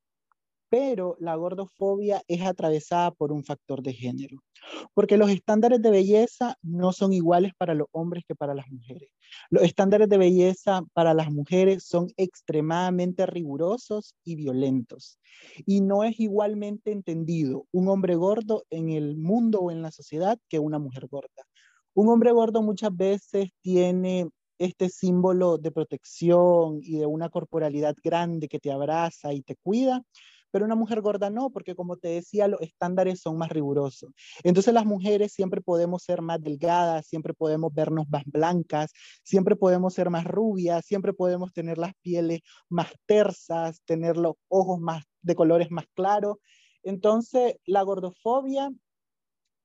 pero 0.74 1.16
la 1.20 1.36
gordofobia 1.36 2.24
es 2.28 2.42
atravesada 2.42 3.12
por 3.12 3.32
un 3.32 3.44
factor 3.44 3.84
de 3.84 3.94
género, 3.94 4.40
porque 4.96 5.18
los 5.18 5.30
estándares 5.30 5.80
de 5.84 5.92
belleza 5.92 6.58
no 6.64 6.94
son 6.94 7.14
iguales 7.14 7.52
para 7.60 7.76
los 7.76 7.86
hombres 7.92 8.24
que 8.28 8.34
para 8.34 8.56
las 8.56 8.68
mujeres. 8.72 9.12
Los 9.52 9.62
estándares 9.62 10.10
de 10.10 10.18
belleza 10.18 10.82
para 10.94 11.14
las 11.14 11.30
mujeres 11.30 11.84
son 11.84 12.08
extremadamente 12.18 13.28
rigurosos 13.28 14.16
y 14.24 14.36
violentos, 14.36 15.20
y 15.64 15.82
no 15.82 16.04
es 16.04 16.20
igualmente 16.20 16.92
entendido 16.92 17.68
un 17.72 17.88
hombre 17.88 18.16
gordo 18.16 18.64
en 18.72 18.90
el 18.90 19.16
mundo 19.16 19.60
o 19.60 19.70
en 19.70 19.84
la 19.84 19.92
sociedad 19.92 20.40
que 20.50 20.58
una 20.58 20.80
mujer 20.80 21.06
gorda. 21.06 21.44
Un 21.94 22.10
hombre 22.10 22.32
gordo 22.32 22.64
muchas 22.64 22.98
veces 22.98 23.52
tiene 23.62 24.28
este 24.58 24.90
símbolo 24.90 25.60
de 25.60 25.72
protección 25.72 26.80
y 26.82 26.98
de 26.98 27.06
una 27.06 27.30
corporalidad 27.30 27.96
grande 28.04 28.48
que 28.48 28.60
te 28.60 28.72
abraza 28.72 29.34
y 29.34 29.44
te 29.44 29.56
cuida, 29.56 30.02
pero 30.54 30.66
una 30.66 30.76
mujer 30.76 31.02
gorda 31.02 31.32
no, 31.32 31.50
porque 31.50 31.76
como 31.76 31.98
te 31.98 32.10
decía, 32.10 32.48
los 32.48 32.62
estándares 32.62 33.20
son 33.20 33.40
más 33.40 33.50
rigurosos. 33.50 34.12
Entonces 34.44 34.72
las 34.72 34.86
mujeres 34.86 35.34
siempre 35.34 35.62
podemos 35.62 36.04
ser 36.04 36.22
más 36.22 36.40
delgadas, 36.40 37.08
siempre 37.08 37.34
podemos 37.34 37.74
vernos 37.74 38.08
más 38.08 38.22
blancas, 38.26 38.92
siempre 39.24 39.56
podemos 39.56 39.96
ser 39.96 40.12
más 40.12 40.26
rubias, 40.26 40.86
siempre 40.86 41.12
podemos 41.12 41.52
tener 41.54 41.80
las 41.80 41.94
pieles 42.04 42.42
más 42.70 42.94
tersas, 43.08 43.82
tener 43.86 44.16
los 44.16 44.36
ojos 44.48 44.80
más 44.80 45.04
de 45.24 45.34
colores 45.34 45.72
más 45.72 45.86
claros. 45.96 46.38
Entonces 46.84 47.56
la 47.66 47.82
gordofobia 47.82 48.70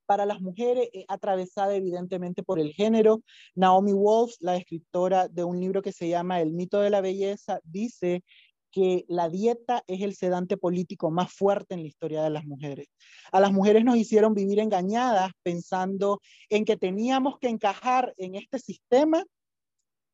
para 0.06 0.24
las 0.24 0.40
mujeres 0.40 0.88
es 0.94 1.04
atravesada 1.08 1.74
evidentemente 1.76 2.42
por 2.42 2.58
el 2.58 2.72
género. 2.72 3.20
Naomi 3.54 3.92
Wolf, 3.92 4.36
la 4.40 4.56
escritora 4.56 5.28
de 5.28 5.44
un 5.44 5.60
libro 5.60 5.82
que 5.82 5.92
se 5.92 6.08
llama 6.08 6.40
El 6.40 6.54
mito 6.54 6.80
de 6.80 6.88
la 6.88 7.02
belleza, 7.02 7.60
dice 7.62 8.24
que 8.70 9.04
la 9.08 9.28
dieta 9.28 9.82
es 9.86 10.02
el 10.02 10.14
sedante 10.14 10.56
político 10.56 11.10
más 11.10 11.32
fuerte 11.32 11.74
en 11.74 11.82
la 11.82 11.88
historia 11.88 12.22
de 12.22 12.30
las 12.30 12.44
mujeres. 12.44 12.88
A 13.32 13.40
las 13.40 13.52
mujeres 13.52 13.84
nos 13.84 13.96
hicieron 13.96 14.34
vivir 14.34 14.58
engañadas 14.58 15.32
pensando 15.42 16.20
en 16.48 16.64
que 16.64 16.76
teníamos 16.76 17.38
que 17.38 17.48
encajar 17.48 18.14
en 18.16 18.34
este 18.34 18.58
sistema 18.58 19.24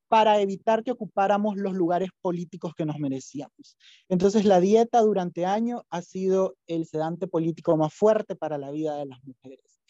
para 0.08 0.40
evitar 0.40 0.84
que 0.84 0.92
ocupáramos 0.92 1.56
los 1.56 1.72
lugares 1.72 2.10
políticos 2.20 2.72
que 2.76 2.86
nos 2.86 2.98
merecíamos. 2.98 3.76
Entonces 4.08 4.44
la 4.44 4.60
dieta 4.60 5.00
durante 5.00 5.44
años 5.44 5.82
ha 5.90 6.02
sido 6.02 6.56
el 6.66 6.86
sedante 6.86 7.26
político 7.26 7.76
más 7.76 7.92
fuerte 7.92 8.36
para 8.36 8.58
la 8.58 8.70
vida 8.70 8.96
de 8.96 9.06
las 9.06 9.18
mujeres. 9.24 9.80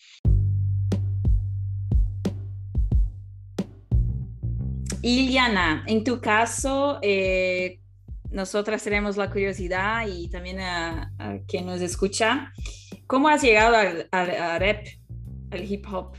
Iliana, 5.03 5.85
en 5.87 6.03
tu 6.03 6.19
caso, 6.23 6.99
eh, 7.03 7.81
nosotras 8.35 8.83
tenemos 8.83 9.17
la 9.17 9.31
curiosidad 9.31 10.07
y 10.09 10.29
también 10.29 10.59
a, 10.61 11.11
quien 11.47 11.67
nos 11.67 11.81
escucha, 11.81 12.53
¿cómo 13.07 13.29
has 13.29 13.43
llegado 13.43 13.77
al, 13.77 14.09
rap, 14.11 14.85
al 15.53 15.73
hip 15.73 15.87
hop? 15.91 16.17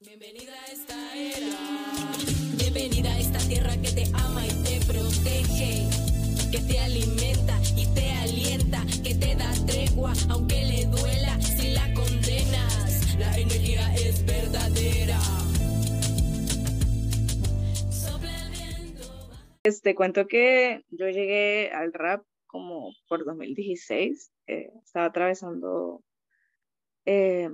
Bienvenida 0.00 0.52
a 0.52 0.72
esta 0.72 1.14
era, 1.14 2.56
bienvenida 2.58 3.12
a 3.12 3.20
esta 3.20 3.38
tierra 3.38 3.76
que 3.76 3.92
te 3.92 4.04
ama 4.14 4.44
y 4.44 4.50
te 4.64 4.84
protege, 4.84 5.88
que 6.50 6.58
te 6.58 6.80
alimenta 6.80 7.56
y 7.76 7.86
te 7.94 8.10
alienta, 8.14 8.84
que 9.04 9.14
te 9.14 9.36
da 9.36 9.52
tregua 9.64 10.12
aunque 10.28 10.64
le 10.64 10.86
duela 10.86 11.40
si 11.40 11.70
la 11.70 11.94
condenas, 11.94 13.16
la 13.16 13.38
energía 13.38 13.94
es 13.94 14.26
verdadera. 14.26 14.43
Este 19.64 19.94
cuento 19.94 20.26
que 20.26 20.84
yo 20.90 21.08
llegué 21.08 21.70
al 21.72 21.94
rap 21.94 22.22
como 22.46 22.92
por 23.08 23.24
2016, 23.24 24.30
eh, 24.46 24.70
estaba 24.84 25.06
atravesando 25.06 26.04
eh, 27.06 27.48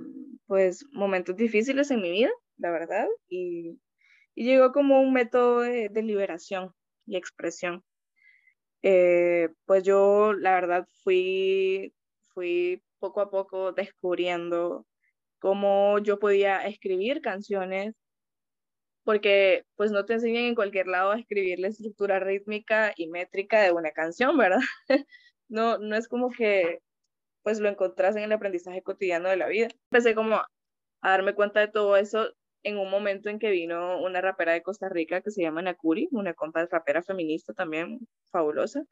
pues 0.45 0.85
momentos 0.91 1.37
difíciles 1.37 1.89
en 1.89 2.01
mi 2.01 2.11
vida, 2.11 2.29
la 2.57 2.69
verdad, 2.71 3.07
y, 3.29 3.79
llegó 4.35 4.73
como 4.73 4.99
un 4.99 5.13
método 5.13 5.61
de, 5.61 5.89
liberación 6.03 6.73
y 7.05 7.15
expresión. 7.15 7.81
Eh, 8.81 9.47
pues 9.65 9.83
yo 9.83 10.33
la 10.33 10.55
verdad 10.55 10.87
fui, 11.03 11.93
fui 12.33 12.83
poco 12.99 13.21
a 13.21 13.29
poco 13.31 13.71
descubriendo 13.71 14.85
cómo 15.39 15.97
yo 15.99 16.19
podía 16.19 16.67
escribir 16.67 17.21
canciones 17.21 17.95
porque 19.03 19.65
pues 19.75 19.91
no 19.91 20.05
te 20.05 20.13
enseñan 20.13 20.43
en 20.43 20.55
cualquier 20.55 20.87
lado 20.87 21.11
a 21.11 21.19
escribir 21.19 21.59
la 21.59 21.67
estructura 21.69 22.19
rítmica 22.19 22.93
y 22.95 23.07
métrica 23.07 23.61
de 23.61 23.71
una 23.71 23.91
canción, 23.91 24.37
¿verdad? 24.37 24.59
no, 25.49 25.77
no 25.77 25.95
es 25.95 26.07
como 26.07 26.29
que 26.31 26.79
pues 27.43 27.59
lo 27.59 27.69
encontrás 27.69 28.15
en 28.15 28.23
el 28.23 28.31
aprendizaje 28.31 28.83
cotidiano 28.83 29.29
de 29.29 29.37
la 29.37 29.47
vida. 29.47 29.69
Empecé 29.91 30.15
como 30.15 30.35
a 30.35 30.47
darme 31.01 31.33
cuenta 31.33 31.59
de 31.59 31.67
todo 31.67 31.97
eso 31.97 32.29
en 32.63 32.77
un 32.77 32.89
momento 32.91 33.29
en 33.29 33.39
que 33.39 33.49
vino 33.49 34.01
una 34.01 34.21
rapera 34.21 34.53
de 34.53 34.61
Costa 34.61 34.89
Rica 34.89 35.21
que 35.21 35.31
se 35.31 35.41
llama 35.41 35.61
Nakuri, 35.61 36.07
una 36.11 36.33
compa 36.33 36.65
rapera 36.69 37.01
feminista 37.01 37.53
también 37.53 37.99
fabulosa. 38.31 38.83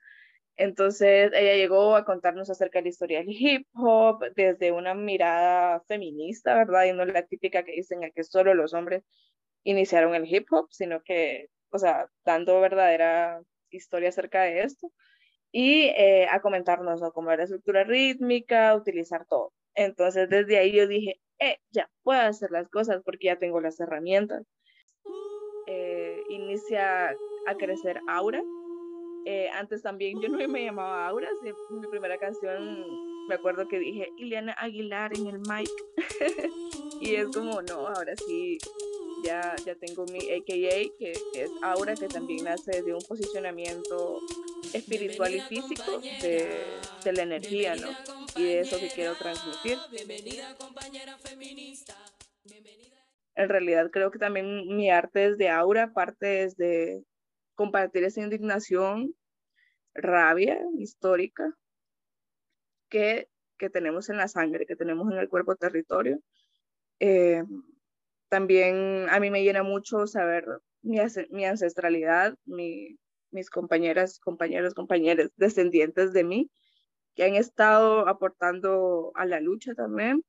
Entonces 0.57 1.31
ella 1.33 1.55
llegó 1.55 1.95
a 1.95 2.03
contarnos 2.03 2.49
acerca 2.49 2.79
de 2.79 2.83
la 2.83 2.89
historia 2.89 3.19
del 3.19 3.29
hip 3.29 3.67
hop 3.75 4.23
desde 4.35 4.71
una 4.71 4.93
mirada 4.93 5.81
feminista, 5.87 6.55
¿verdad? 6.55 6.85
Y 6.85 6.93
no 6.93 7.05
la 7.05 7.25
típica 7.25 7.63
que 7.63 7.73
dicen 7.73 8.01
que 8.13 8.23
solo 8.23 8.53
los 8.53 8.73
hombres 8.73 9.03
iniciaron 9.69 10.15
el 10.15 10.25
hip 10.25 10.47
hop, 10.51 10.67
sino 10.71 11.01
que, 11.03 11.47
o 11.71 11.79
sea, 11.79 12.07
dando 12.25 12.59
verdadera 12.59 13.41
historia 13.69 14.09
acerca 14.09 14.43
de 14.43 14.61
esto 14.61 14.91
y 15.51 15.83
eh, 15.95 16.27
a 16.29 16.41
comentarnos 16.41 17.01
¿no? 17.01 17.11
cómo 17.11 17.29
era 17.29 17.37
la 17.37 17.43
estructura 17.43 17.83
rítmica, 17.83 18.75
utilizar 18.75 19.25
todo. 19.27 19.53
Entonces 19.75 20.29
desde 20.29 20.57
ahí 20.57 20.71
yo 20.71 20.87
dije, 20.87 21.19
eh, 21.39 21.57
ya 21.71 21.89
puedo 22.03 22.19
hacer 22.19 22.51
las 22.51 22.67
cosas 22.69 23.01
porque 23.05 23.27
ya 23.27 23.37
tengo 23.37 23.61
las 23.61 23.79
herramientas. 23.79 24.45
Eh, 25.67 26.23
inicia 26.29 27.09
a 27.47 27.55
crecer 27.55 27.99
Aura, 28.07 28.41
eh, 29.25 29.49
antes 29.49 29.83
también 29.83 30.19
yo 30.21 30.29
no 30.29 30.47
me 30.47 30.65
llamaba 30.65 31.07
Aura, 31.07 31.29
mi 31.43 31.87
primera 31.87 32.17
canción 32.17 32.85
me 33.27 33.35
acuerdo 33.35 33.67
que 33.67 33.77
dije 33.77 34.09
Ileana 34.17 34.53
Aguilar 34.53 35.11
en 35.15 35.27
el 35.27 35.39
mic 35.39 35.69
y 37.01 37.15
es 37.15 37.27
como 37.27 37.61
no, 37.61 37.87
ahora 37.87 38.15
sí 38.15 38.57
ya, 39.23 39.55
ya 39.65 39.75
tengo 39.75 40.05
mi 40.05 40.19
AKA 40.19 40.91
que, 40.97 41.11
es 41.33 41.51
Aura 41.61 41.95
que 41.95 42.07
también 42.07 42.45
nace 42.45 42.81
de 42.81 42.93
un 42.93 43.01
posicionamiento 43.01 44.19
espiritual 44.73 45.35
y 45.35 45.41
físico 45.41 45.99
de, 46.21 46.65
de 47.03 47.13
la 47.13 47.23
energía, 47.23 47.75
¿no? 47.75 47.89
Y 48.35 48.43
de 48.43 48.59
eso 48.61 48.77
que 48.79 48.89
quiero 48.89 49.15
transmitir. 49.15 49.77
En 53.35 53.49
realidad 53.49 53.89
creo 53.91 54.11
que 54.11 54.19
también 54.19 54.75
mi 54.75 54.89
arte 54.89 55.27
es 55.27 55.37
de 55.37 55.49
aura, 55.49 55.93
parte 55.93 56.43
es 56.43 56.57
de 56.57 57.03
compartir 57.55 58.03
esa 58.03 58.21
indignación, 58.21 59.15
rabia 59.93 60.59
histórica 60.77 61.53
que, 62.89 63.29
que 63.57 63.69
tenemos 63.69 64.09
en 64.09 64.17
la 64.17 64.27
sangre, 64.27 64.65
que 64.65 64.75
tenemos 64.75 65.11
en 65.11 65.19
el 65.19 65.29
cuerpo 65.29 65.55
territorio. 65.55 66.19
Eh, 66.99 67.43
también 68.29 69.07
a 69.09 69.19
mí 69.19 69.29
me 69.29 69.43
llena 69.43 69.63
mucho 69.63 70.07
saber 70.07 70.45
mi, 70.81 70.97
mi 71.31 71.45
ancestralidad, 71.45 72.35
mi, 72.45 72.97
mis 73.31 73.49
compañeras, 73.49 74.19
compañeros, 74.19 74.73
compañeras 74.73 75.31
descendientes 75.35 76.13
de 76.13 76.23
mí, 76.23 76.51
que 77.15 77.25
han 77.25 77.35
estado 77.35 78.07
aportando 78.07 79.11
a 79.15 79.25
la 79.25 79.39
lucha 79.39 79.73
también. 79.73 80.23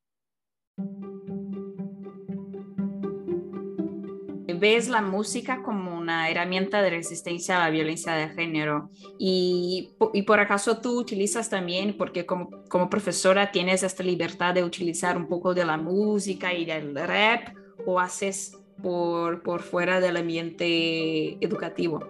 Ves 4.59 4.91
la 4.91 5.01
música 5.01 5.63
como 5.63 5.97
una 5.97 6.29
herramienta 6.29 6.83
de 6.83 6.91
resistencia 6.91 7.57
a 7.57 7.61
la 7.61 7.71
violencia 7.71 8.13
de 8.13 8.29
género. 8.29 8.91
Y, 9.19 9.97
y 10.13 10.23
por 10.23 10.39
acaso 10.39 10.83
tú 10.83 10.99
utilizas 10.99 11.49
también, 11.49 11.97
porque 11.97 12.27
como, 12.27 12.51
como 12.69 12.91
profesora 12.91 13.53
tienes 13.53 13.83
esta 13.83 14.03
libertad 14.03 14.53
de 14.53 14.65
utilizar 14.65 15.17
un 15.17 15.29
poco 15.29 15.55
de 15.55 15.65
la 15.65 15.79
música 15.79 16.53
y 16.53 16.67
del 16.67 16.95
rap 16.95 17.57
o 17.87 18.01
haces 18.01 18.57
por, 18.83 19.43
por 19.43 19.63
fuera 19.63 20.01
del 20.01 20.17
ambiente 20.17 21.35
educativo. 21.45 22.01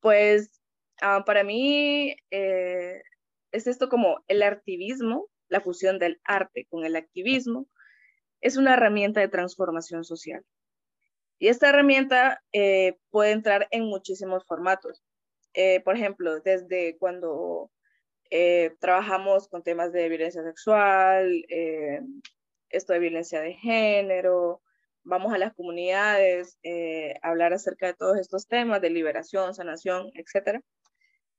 Pues 0.00 0.60
ah, 1.00 1.24
para 1.24 1.44
mí 1.44 2.16
eh, 2.30 3.02
es 3.52 3.66
esto 3.66 3.88
como 3.88 4.24
el 4.28 4.42
activismo, 4.42 5.28
la 5.48 5.60
fusión 5.60 5.98
del 5.98 6.20
arte 6.24 6.66
con 6.68 6.84
el 6.84 6.96
activismo, 6.96 7.68
es 8.40 8.56
una 8.56 8.74
herramienta 8.74 9.20
de 9.20 9.28
transformación 9.28 10.04
social. 10.04 10.44
Y 11.38 11.48
esta 11.48 11.68
herramienta 11.68 12.42
eh, 12.52 12.98
puede 13.10 13.32
entrar 13.32 13.68
en 13.70 13.84
muchísimos 13.84 14.44
formatos. 14.46 15.02
Eh, 15.54 15.80
por 15.80 15.96
ejemplo, 15.96 16.40
desde 16.40 16.96
cuando 16.98 17.70
eh, 18.34 18.74
trabajamos 18.80 19.48
con 19.48 19.62
temas 19.62 19.92
de 19.92 20.08
violencia 20.08 20.42
sexual, 20.42 21.44
esto 22.70 22.92
de 22.94 22.98
violencia 22.98 23.40
de 23.40 23.52
género, 23.54 24.62
vamos 25.04 25.34
a 25.34 25.38
las 25.38 25.52
comunidades, 25.54 26.58
a 27.22 27.28
hablar 27.28 27.52
acerca 27.52 27.86
de 27.86 27.94
todos 27.94 28.18
estos 28.18 28.48
temas 28.48 28.80
de 28.80 28.90
liberación, 28.90 29.54
sanación, 29.54 30.10
etc. 30.14 30.60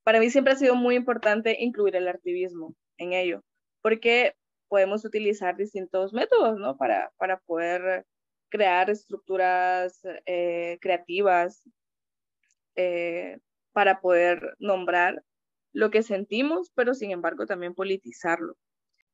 Para 0.03 0.19
mí 0.19 0.29
siempre 0.29 0.53
ha 0.53 0.57
sido 0.57 0.75
muy 0.75 0.95
importante 0.95 1.57
incluir 1.59 1.95
el 1.95 2.07
activismo 2.07 2.75
en 2.97 3.13
ello, 3.13 3.43
porque 3.81 4.35
podemos 4.67 5.05
utilizar 5.05 5.55
distintos 5.55 6.13
métodos, 6.13 6.57
¿no? 6.57 6.77
Para, 6.77 7.11
para 7.17 7.37
poder 7.37 8.05
crear 8.49 8.89
estructuras 8.91 9.99
eh, 10.27 10.77
creativas, 10.79 11.67
eh, 12.75 13.39
para 13.71 13.99
poder 13.99 14.55
nombrar 14.59 15.23
lo 15.73 15.91
que 15.91 16.03
sentimos, 16.03 16.71
pero 16.75 16.93
sin 16.93 17.11
embargo 17.11 17.45
también 17.45 17.73
politizarlo. 17.73 18.55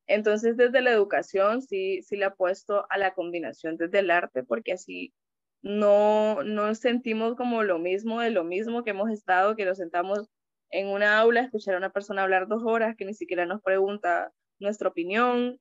Entonces, 0.06 0.56
desde 0.56 0.80
la 0.82 0.92
educación 0.92 1.62
sí, 1.62 2.02
sí 2.02 2.16
le 2.16 2.26
apuesto 2.26 2.86
a 2.90 2.98
la 2.98 3.14
combinación 3.14 3.76
desde 3.76 4.00
el 4.00 4.10
arte, 4.10 4.42
porque 4.42 4.72
así 4.72 5.14
no, 5.62 6.42
no 6.42 6.74
sentimos 6.74 7.36
como 7.36 7.62
lo 7.62 7.78
mismo 7.78 8.20
de 8.20 8.30
lo 8.30 8.44
mismo 8.44 8.84
que 8.84 8.90
hemos 8.90 9.10
estado, 9.10 9.56
que 9.56 9.64
nos 9.64 9.78
sentamos 9.78 10.28
en 10.70 10.88
una 10.88 11.18
aula 11.18 11.40
a 11.40 11.44
escuchar 11.44 11.74
a 11.74 11.78
una 11.78 11.92
persona 11.92 12.22
hablar 12.22 12.48
dos 12.48 12.62
horas 12.64 12.96
que 12.96 13.04
ni 13.04 13.14
siquiera 13.14 13.46
nos 13.46 13.62
pregunta 13.62 14.32
nuestra 14.58 14.88
opinión 14.88 15.58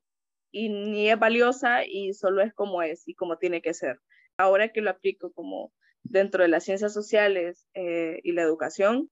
y 0.52 0.70
ni 0.70 1.10
es 1.10 1.20
valiosa 1.20 1.86
y 1.86 2.14
solo 2.14 2.42
es 2.42 2.54
como 2.54 2.82
es 2.82 3.08
y 3.08 3.16
como 3.16 3.38
tiene 3.38 3.62
que 3.62 3.74
ser. 3.74 4.00
Ahora 4.38 4.70
que 4.70 4.82
lo 4.82 4.90
aplico 4.90 5.32
como 5.32 5.74
dentro 6.04 6.44
de 6.44 6.50
las 6.50 6.64
ciencias 6.64 6.94
sociales 6.94 7.68
eh, 7.74 8.20
y 8.24 8.32
la 8.32 8.44
educación, 8.44 9.10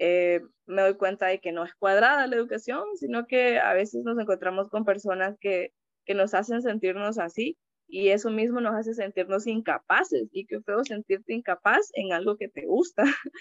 eh, 0.00 0.40
me 0.64 0.80
doy 0.80 0.94
cuenta 0.94 1.26
de 1.26 1.40
que 1.40 1.52
no 1.52 1.62
es 1.62 1.74
cuadrada 1.74 2.26
la 2.26 2.34
educación, 2.34 2.84
sino 2.96 3.26
que 3.26 3.58
a 3.58 3.74
veces 3.74 4.02
nos 4.02 4.18
encontramos 4.18 4.70
con 4.70 4.86
personas 4.86 5.36
que, 5.38 5.74
que 6.06 6.14
nos 6.14 6.32
hacen 6.32 6.62
sentirnos 6.62 7.18
así 7.18 7.58
y 7.86 8.08
eso 8.08 8.30
mismo 8.30 8.60
nos 8.62 8.74
hace 8.74 8.94
sentirnos 8.94 9.46
incapaces 9.46 10.28
y 10.32 10.46
qué 10.46 10.62
feo 10.62 10.84
sentirte 10.84 11.34
incapaz 11.34 11.90
en 11.92 12.12
algo 12.14 12.38
que 12.38 12.48
te 12.48 12.64
gusta. 12.64 13.04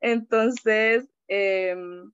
Entonces, 0.00 1.06
em, 1.28 2.10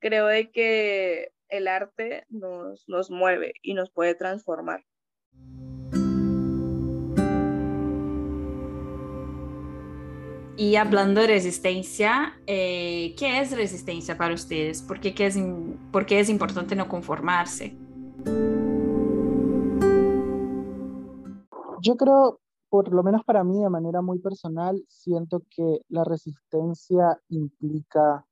creo 0.00 0.26
de 0.26 0.50
que 0.50 1.30
el 1.48 1.68
arte 1.68 2.24
nos, 2.28 2.88
nos 2.88 3.10
mueve 3.10 3.54
y 3.62 3.74
nos 3.74 3.92
puede 3.92 4.16
transformar. 4.16 4.84
Y 10.58 10.76
hablando 10.76 11.20
de 11.20 11.26
resistencia, 11.26 12.32
eh, 12.46 13.14
¿qué 13.18 13.40
es 13.40 13.54
resistencia 13.54 14.16
para 14.16 14.32
ustedes? 14.32 14.80
¿Por 14.80 15.00
qué, 15.00 15.14
es, 15.18 15.38
¿Por 15.92 16.06
qué 16.06 16.18
es 16.18 16.30
importante 16.30 16.74
no 16.74 16.88
conformarse? 16.88 17.76
Yo 21.82 21.96
creo, 21.98 22.40
por 22.70 22.90
lo 22.90 23.02
menos 23.02 23.22
para 23.24 23.44
mí, 23.44 23.62
de 23.62 23.68
manera 23.68 24.00
muy 24.00 24.18
personal, 24.18 24.82
siento 24.88 25.42
que 25.50 25.82
la 25.90 26.04
resistencia 26.04 27.20
implica 27.28 28.24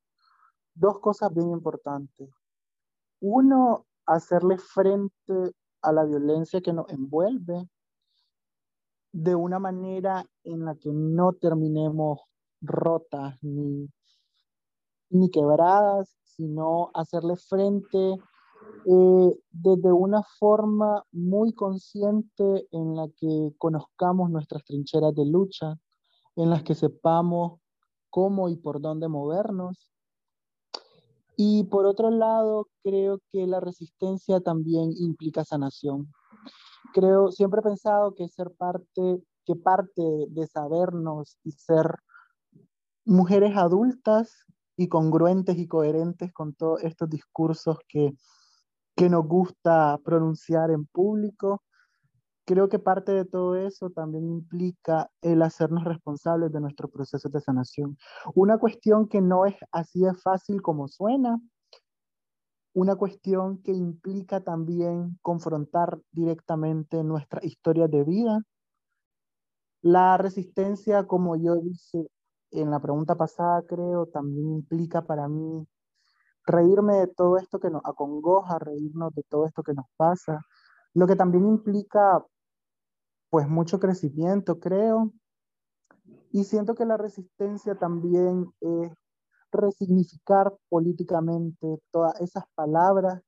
dos 0.74 1.00
cosas 1.00 1.32
bien 1.34 1.50
importantes. 1.50 2.30
Uno, 3.20 3.84
hacerle 4.06 4.56
frente 4.56 5.52
a 5.82 5.92
la 5.92 6.04
violencia 6.04 6.62
que 6.62 6.72
nos 6.72 6.88
envuelve 6.88 7.68
de 9.14 9.34
una 9.36 9.60
manera 9.60 10.26
en 10.42 10.64
la 10.64 10.74
que 10.74 10.90
no 10.92 11.34
terminemos 11.34 12.20
rotas 12.60 13.36
ni, 13.42 13.88
ni 15.10 15.30
quebradas, 15.30 16.16
sino 16.24 16.90
hacerle 16.94 17.36
frente 17.36 18.18
eh, 18.86 19.38
desde 19.52 19.92
una 19.92 20.24
forma 20.38 21.04
muy 21.12 21.52
consciente 21.52 22.66
en 22.72 22.96
la 22.96 23.08
que 23.16 23.54
conozcamos 23.56 24.30
nuestras 24.30 24.64
trincheras 24.64 25.14
de 25.14 25.26
lucha, 25.26 25.76
en 26.34 26.50
las 26.50 26.64
que 26.64 26.74
sepamos 26.74 27.60
cómo 28.10 28.48
y 28.48 28.56
por 28.56 28.80
dónde 28.80 29.06
movernos 29.06 29.94
y 31.36 31.64
por 31.64 31.86
otro 31.86 32.10
lado, 32.10 32.68
creo 32.82 33.20
que 33.32 33.46
la 33.46 33.58
resistencia 33.58 34.40
también 34.40 34.92
implica 34.96 35.44
sanación. 35.44 36.12
Creo, 36.94 37.32
siempre 37.32 37.58
he 37.58 37.62
pensado 37.64 38.14
que 38.14 38.28
ser 38.28 38.52
parte, 38.52 39.20
que 39.44 39.56
parte 39.56 40.00
de 40.28 40.46
sabernos 40.46 41.38
y 41.42 41.50
ser 41.50 41.98
mujeres 43.04 43.56
adultas 43.56 44.44
y 44.76 44.86
congruentes 44.86 45.58
y 45.58 45.66
coherentes 45.66 46.32
con 46.32 46.54
todos 46.54 46.84
estos 46.84 47.10
discursos 47.10 47.78
que, 47.88 48.12
que 48.94 49.10
nos 49.10 49.26
gusta 49.26 49.98
pronunciar 50.04 50.70
en 50.70 50.86
público, 50.86 51.64
creo 52.44 52.68
que 52.68 52.78
parte 52.78 53.10
de 53.10 53.24
todo 53.24 53.56
eso 53.56 53.90
también 53.90 54.30
implica 54.30 55.10
el 55.20 55.42
hacernos 55.42 55.82
responsables 55.82 56.52
de 56.52 56.60
nuestro 56.60 56.88
proceso 56.88 57.28
de 57.28 57.40
sanación. 57.40 57.98
Una 58.36 58.58
cuestión 58.58 59.08
que 59.08 59.20
no 59.20 59.46
es 59.46 59.56
así 59.72 60.00
de 60.02 60.14
fácil 60.14 60.62
como 60.62 60.86
suena, 60.86 61.40
una 62.74 62.96
cuestión 62.96 63.62
que 63.62 63.72
implica 63.72 64.40
también 64.40 65.16
confrontar 65.22 66.00
directamente 66.10 67.02
nuestra 67.04 67.40
historia 67.44 67.86
de 67.86 68.02
vida. 68.02 68.42
La 69.80 70.18
resistencia, 70.18 71.06
como 71.06 71.36
yo 71.36 71.54
dije, 71.56 72.08
en 72.50 72.70
la 72.70 72.80
pregunta 72.80 73.14
pasada, 73.14 73.62
creo, 73.62 74.06
también 74.06 74.50
implica 74.50 75.02
para 75.02 75.28
mí 75.28 75.66
reírme 76.46 76.96
de 76.96 77.06
todo 77.06 77.38
esto 77.38 77.60
que 77.60 77.70
nos 77.70 77.82
acongoja, 77.84 78.58
reírnos 78.58 79.14
de 79.14 79.22
todo 79.28 79.46
esto 79.46 79.62
que 79.62 79.72
nos 79.72 79.86
pasa, 79.96 80.40
lo 80.94 81.06
que 81.06 81.16
también 81.16 81.46
implica 81.46 82.24
pues 83.30 83.48
mucho 83.48 83.78
crecimiento, 83.78 84.58
creo. 84.58 85.12
Y 86.32 86.44
siento 86.44 86.74
que 86.74 86.84
la 86.84 86.96
resistencia 86.96 87.76
también 87.76 88.52
es 88.60 88.92
resignificar 89.54 90.52
políticamente 90.68 91.80
todas 91.90 92.20
esas 92.20 92.44
palabras 92.54 93.22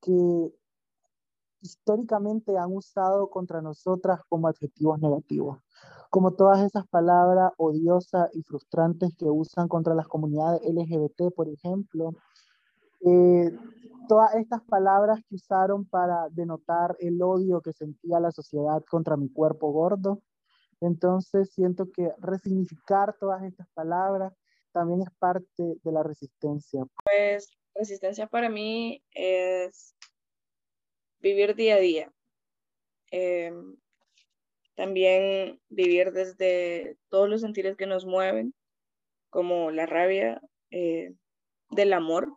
que 0.00 0.52
históricamente 1.60 2.56
han 2.58 2.72
usado 2.72 3.28
contra 3.30 3.62
nosotras 3.62 4.20
como 4.28 4.48
adjetivos 4.48 5.00
negativos, 5.00 5.58
como 6.10 6.32
todas 6.32 6.60
esas 6.60 6.86
palabras 6.88 7.52
odiosas 7.56 8.28
y 8.34 8.42
frustrantes 8.42 9.14
que 9.16 9.26
usan 9.26 9.68
contra 9.68 9.94
las 9.94 10.06
comunidades 10.06 10.60
LGBT, 10.62 11.34
por 11.34 11.48
ejemplo, 11.48 12.12
eh, 13.00 13.50
todas 14.08 14.34
estas 14.34 14.62
palabras 14.62 15.20
que 15.28 15.36
usaron 15.36 15.84
para 15.86 16.28
denotar 16.30 16.96
el 17.00 17.20
odio 17.22 17.60
que 17.60 17.72
sentía 17.72 18.20
la 18.20 18.30
sociedad 18.30 18.82
contra 18.90 19.16
mi 19.16 19.28
cuerpo 19.30 19.72
gordo. 19.72 20.22
Entonces 20.80 21.50
siento 21.50 21.90
que 21.90 22.12
resignificar 22.18 23.16
todas 23.18 23.42
estas 23.42 23.66
palabras 23.74 24.32
también 24.74 25.02
es 25.02 25.10
parte 25.18 25.62
de 25.82 25.92
la 25.92 26.02
resistencia. 26.02 26.84
Pues 27.04 27.56
resistencia 27.74 28.26
para 28.26 28.48
mí 28.50 29.02
es 29.12 29.94
vivir 31.20 31.54
día 31.54 31.76
a 31.76 31.78
día. 31.78 32.12
Em, 33.12 33.76
también 34.74 35.60
vivir 35.68 36.12
desde 36.12 36.96
todos 37.08 37.28
los 37.30 37.40
sentidos 37.40 37.76
que 37.76 37.86
nos 37.86 38.04
mueven, 38.04 38.52
como 39.30 39.70
la 39.70 39.86
rabia, 39.86 40.42
eh, 40.72 41.14
del 41.70 41.92
amor, 41.92 42.28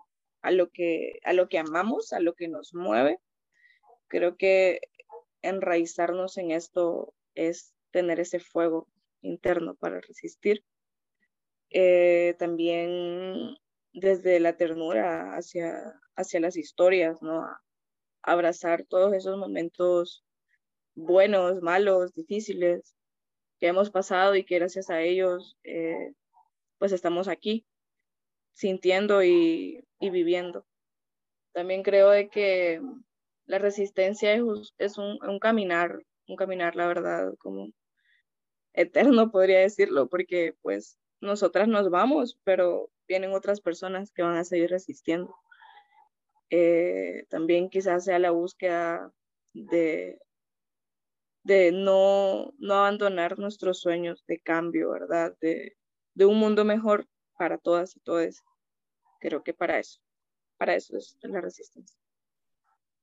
a 0.43 0.51
lo 0.51 0.69
que, 0.69 1.19
a 1.23 1.33
lo 1.33 1.49
que 1.49 1.57
amamos, 1.57 2.13
a 2.13 2.19
lo 2.19 2.35
que 2.35 2.47
nos 2.47 2.75
mueve. 2.75 3.17
Creo 4.07 4.37
que 4.37 4.79
enraizarnos 5.41 6.37
en 6.37 6.51
esto 6.51 7.15
es 7.33 7.73
tener 7.89 8.19
ese 8.19 8.39
fuego 8.39 8.87
interno 9.21 9.73
para 9.73 9.99
resistir. 10.01 10.63
Eh, 11.69 12.35
también 12.39 13.57
desde 13.93 14.39
la 14.39 14.55
ternura 14.55 15.35
hacia, 15.35 15.99
hacia 16.15 16.39
las 16.39 16.55
historias, 16.55 17.21
¿no? 17.21 17.45
abrazar 18.27 18.83
todos 18.83 19.13
esos 19.13 19.37
momentos 19.37 20.25
buenos, 20.95 21.61
malos, 21.61 22.13
difíciles 22.13 22.93
que 23.59 23.67
hemos 23.67 23.89
pasado 23.89 24.35
y 24.35 24.43
que 24.43 24.55
gracias 24.55 24.89
a 24.89 25.01
ellos 25.01 25.57
eh, 25.63 26.13
pues 26.77 26.91
estamos 26.91 27.27
aquí 27.27 27.65
sintiendo 28.53 29.23
y, 29.23 29.83
viviendo. 29.99 30.65
También 31.53 31.83
creo 31.83 32.09
de 32.09 32.29
que 32.29 32.81
la 33.45 33.59
resistencia 33.59 34.33
es, 34.33 34.97
un, 34.97 35.39
caminar, 35.39 36.03
un 36.27 36.35
caminar, 36.35 36.75
la 36.75 36.87
verdad, 36.87 37.33
como 37.39 37.69
eterno, 38.73 39.31
podría 39.31 39.59
decirlo, 39.59 40.09
porque 40.09 40.53
pues 40.61 40.97
nosotras 41.21 41.67
nos 41.67 41.89
vamos, 41.89 42.39
pero 42.43 42.89
vienen 43.07 43.33
otras 43.33 43.61
personas 43.61 44.11
que 44.11 44.23
van 44.23 44.37
a 44.37 44.43
seguir 44.43 44.69
resistiendo. 44.69 45.35
Eh, 46.49 47.25
también 47.29 47.69
quizás 47.69 48.05
sea 48.05 48.19
la 48.19 48.31
búsqueda 48.31 49.11
de, 49.53 50.19
de 51.43 51.71
no, 51.71 52.53
no 52.57 52.73
abandonar 52.75 53.39
nuestros 53.39 53.79
sueños 53.79 54.23
de 54.27 54.39
cambio, 54.39 54.91
¿verdad? 54.91 55.35
De, 55.41 55.77
de 56.13 56.25
un 56.25 56.37
mundo 56.37 56.63
mejor 56.63 57.07
para 57.37 57.57
todas 57.57 57.95
y 57.95 57.99
todos. 57.99 58.43
Creo 59.19 59.43
que 59.43 59.53
para 59.53 59.79
eso, 59.79 59.99
para 60.57 60.75
eso 60.75 60.97
es 60.97 61.17
la 61.21 61.41
resistencia. 61.41 61.97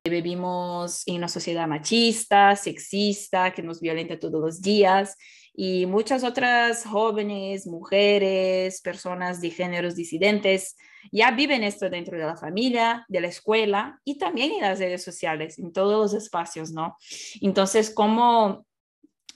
Vivimos 0.07 1.03
en 1.07 1.17
una 1.17 1.29
sociedad 1.29 1.67
machista, 1.67 2.55
sexista, 2.57 3.55
que 3.55 3.63
nos 3.63 3.81
violenta 3.81 4.19
todos 4.19 4.39
los 4.39 4.61
días 4.61 5.17
y 5.57 5.87
muchas 5.87 6.25
otras 6.25 6.85
jóvenes, 6.85 7.67
mujeres, 7.67 8.81
personas 8.81 9.41
de 9.41 9.51
géneros 9.51 9.95
disidentes 9.95 10.77
ya 11.13 11.31
viven 11.31 11.63
esto 11.63 11.89
dentro 11.89 12.19
de 12.19 12.25
la 12.25 12.37
familia, 12.37 13.05
de 13.09 13.21
la 13.21 13.29
escuela 13.29 14.01
y 14.05 14.19
también 14.19 14.53
en 14.53 14.63
las 14.63 14.79
redes 14.79 15.05
sociales, 15.05 15.59
en 15.59 15.73
todos 15.73 16.13
los 16.13 16.23
espacios, 16.23 16.73
¿no? 16.73 16.97
Entonces, 17.41 17.91
¿cómo, 17.91 18.67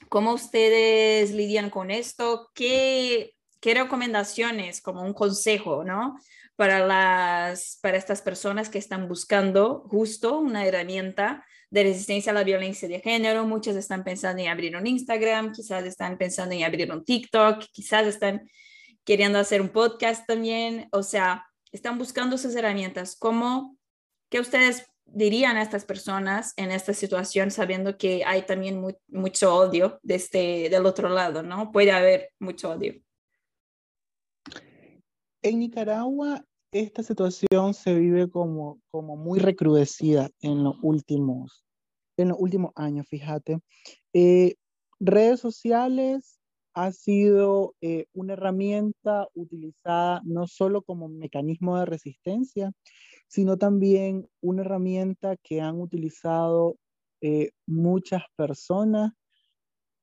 cómo 0.09 0.33
ustedes 0.33 1.31
lidian 1.33 1.71
con 1.71 1.91
esto? 1.91 2.51
¿Qué, 2.55 3.35
qué 3.61 3.75
recomendaciones, 3.75 4.81
como 4.81 5.03
un 5.03 5.15
consejo, 5.15 5.85
¿no? 5.85 6.19
Para, 6.57 6.85
las, 6.85 7.79
para 7.81 7.97
estas 7.97 8.23
personas 8.23 8.69
que 8.69 8.79
están 8.79 9.07
buscando 9.07 9.87
justo 9.89 10.39
una 10.39 10.67
herramienta 10.67 11.45
de 11.71 11.83
resistencia 11.83 12.33
a 12.33 12.35
la 12.35 12.45
violencia 12.45 12.89
de 12.89 13.01
género. 13.01 13.47
Muchas 13.47 13.77
están 13.77 14.05
pensando 14.05 14.43
en 14.43 14.49
abrir 14.49 14.77
un 14.77 14.87
Instagram, 14.87 15.53
quizás 15.53 15.85
están 15.85 16.19
pensando 16.19 16.55
en 16.55 16.65
abrir 16.65 16.91
un 16.93 17.05
TikTok, 17.05 17.65
quizás 17.73 18.07
están 18.07 18.49
queriendo 19.05 19.39
hacer 19.39 19.61
un 19.61 19.69
podcast 19.69 20.27
también. 20.27 20.89
O 20.93 21.03
sea, 21.03 21.47
están 21.73 21.99
buscando 21.99 22.37
esas 22.37 22.55
herramientas. 22.55 23.17
¿Cómo, 23.19 23.77
qué 24.31 24.41
ustedes 24.41 24.87
dirían 25.05 25.57
a 25.57 25.63
estas 25.63 25.85
personas 25.85 26.53
en 26.57 26.71
esta 26.71 26.93
situación 26.93 27.51
sabiendo 27.51 27.97
que 27.97 28.25
hay 28.25 28.43
también 28.43 28.83
mucho 29.09 29.55
odio 29.55 29.99
desde 30.03 30.65
este, 30.65 30.71
del 30.71 30.87
otro 30.87 31.09
lado, 31.09 31.43
¿no? 31.43 31.73
Puede 31.73 31.93
haber 31.93 32.31
mucho 32.39 32.71
odio. 32.71 32.95
En 35.43 35.61
Nicaragua 35.61 36.45
esta 36.73 37.03
situación 37.03 37.75
se 37.75 37.95
vive 37.95 38.31
como, 38.31 38.81
muy 38.93 39.39
recrudecida 39.39 40.31
en 40.41 40.65
los 40.65 40.77
últimos, 40.83 41.65
en 42.17 42.29
los 42.29 42.39
últimos 42.39 42.73
años, 42.77 43.07
fíjate. 43.09 43.61
Eh, 44.13 44.57
redes 45.01 45.41
sociales 45.41 46.41
ha 46.75 46.93
sido 46.93 47.75
eh, 47.81 48.07
una 48.13 48.35
herramienta 48.35 49.29
utilizada 49.35 50.21
no 50.25 50.47
solo 50.47 50.83
como 50.83 51.09
mecanismo 51.09 51.79
de 51.79 51.87
resistencia, 51.87 52.73
sino 53.29 53.57
también 53.57 54.29
una 54.41 54.63
herramienta 54.63 55.37
que 55.37 55.61
han 55.61 55.81
utilizado 55.81 56.77
eh, 57.21 57.51
muchas 57.67 58.23
personas 58.37 59.13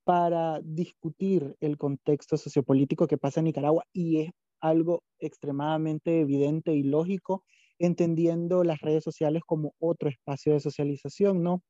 para 0.03 0.61
discutir 0.63 1.55
el 1.61 1.77
contexto 1.77 2.37
sociopolítico 2.37 3.07
que 3.07 3.17
pasa 3.17 3.39
en 3.39 3.45
Nicaragua 3.45 3.85
y 3.93 4.21
es 4.21 4.31
algo 4.67 5.03
extremadamente 5.19 6.21
evidente 6.21 6.73
y 6.73 6.83
lógico, 6.83 7.43
entendiendo 7.79 8.63
las 8.63 8.79
redes 8.81 9.03
sociales 9.03 9.43
como 9.45 9.73
otro 9.79 10.09
espacio 10.09 10.53
de 10.53 10.59
socialización, 10.59 11.43
¿no? 11.43 11.61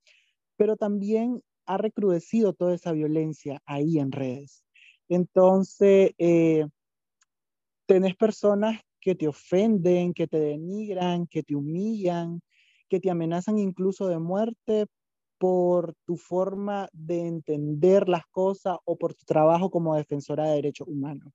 Pero 0.57 0.77
también 0.77 1.41
ha 1.65 1.77
recrudecido 1.77 2.53
toda 2.53 2.75
esa 2.75 2.91
violencia 2.91 3.59
ahí 3.65 3.99
en 3.99 4.11
redes. 4.11 4.63
Entonces, 5.09 6.11
eh, 6.17 6.65
tenés 7.87 8.15
personas 8.15 8.81
que 9.01 9.15
te 9.15 9.27
ofenden, 9.27 10.13
que 10.13 10.27
te 10.27 10.39
denigran, 10.39 11.27
que 11.27 11.43
te 11.43 11.55
humillan, 11.55 12.41
que 12.89 12.99
te 12.99 13.11
amenazan 13.11 13.59
incluso 13.59 14.07
de 14.07 14.19
muerte 14.19 14.87
por 15.37 15.93
tu 16.05 16.17
forma 16.17 16.89
de 16.93 17.27
entender 17.27 18.09
las 18.09 18.25
cosas 18.31 18.77
o 18.85 18.97
por 18.97 19.13
tu 19.13 19.25
trabajo 19.25 19.69
como 19.69 19.95
defensora 19.95 20.45
de 20.45 20.55
derechos 20.55 20.87
humanos. 20.87 21.33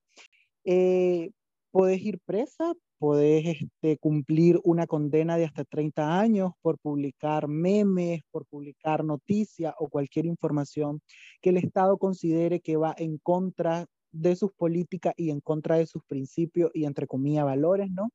Eh, 0.64 1.30
Puedes 1.70 2.00
ir 2.02 2.18
presa, 2.26 2.72
puedes 2.98 3.62
este, 3.62 3.96
cumplir 3.98 4.60
una 4.64 4.86
condena 4.86 5.36
de 5.36 5.44
hasta 5.44 5.64
30 5.64 6.18
años 6.18 6.52
por 6.62 6.78
publicar 6.78 7.48
memes, 7.48 8.22
por 8.30 8.44
publicar 8.46 9.04
noticias 9.04 9.74
o 9.78 9.88
cualquier 9.88 10.26
información 10.26 11.00
que 11.40 11.50
el 11.50 11.58
Estado 11.58 11.96
considere 11.96 12.60
que 12.60 12.76
va 12.76 12.94
en 12.98 13.18
contra 13.18 13.86
de 14.12 14.34
sus 14.36 14.52
políticas 14.52 15.14
y 15.16 15.30
en 15.30 15.40
contra 15.40 15.76
de 15.76 15.86
sus 15.86 16.02
principios 16.04 16.70
y 16.74 16.84
entre 16.84 17.06
comillas 17.06 17.44
valores, 17.44 17.90
¿no? 17.90 18.10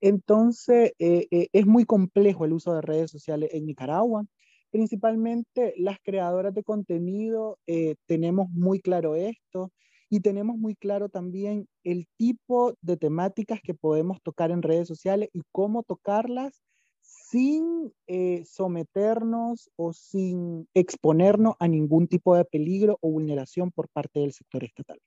Entonces, 0.00 0.92
eh, 0.98 1.28
eh, 1.30 1.48
es 1.52 1.64
muy 1.64 1.84
complejo 1.84 2.44
el 2.44 2.52
uso 2.52 2.74
de 2.74 2.82
redes 2.82 3.10
sociales 3.10 3.50
en 3.52 3.66
Nicaragua. 3.66 4.24
Principalmente 4.70 5.74
las 5.76 5.98
creadoras 6.02 6.52
de 6.54 6.64
contenido 6.64 7.58
eh, 7.68 7.94
tenemos 8.06 8.48
muy 8.50 8.80
claro 8.80 9.14
esto 9.14 9.70
y 10.12 10.20
tenemos 10.20 10.58
muy 10.58 10.74
claro 10.74 11.08
también 11.08 11.66
el 11.84 12.06
tipo 12.18 12.74
de 12.82 12.98
temáticas 12.98 13.62
que 13.62 13.72
podemos 13.72 14.20
tocar 14.20 14.50
en 14.50 14.60
redes 14.60 14.86
sociales 14.86 15.30
y 15.32 15.40
cómo 15.52 15.84
tocarlas 15.84 16.62
sin 17.00 17.94
eh, 18.06 18.44
someternos 18.44 19.70
o 19.74 19.94
sin 19.94 20.68
exponernos 20.74 21.54
a 21.60 21.66
ningún 21.66 22.08
tipo 22.08 22.36
de 22.36 22.44
peligro 22.44 22.98
o 23.00 23.10
vulneración 23.10 23.70
por 23.70 23.88
parte 23.88 24.20
del 24.20 24.34
sector 24.34 24.64
estatal. 24.64 25.00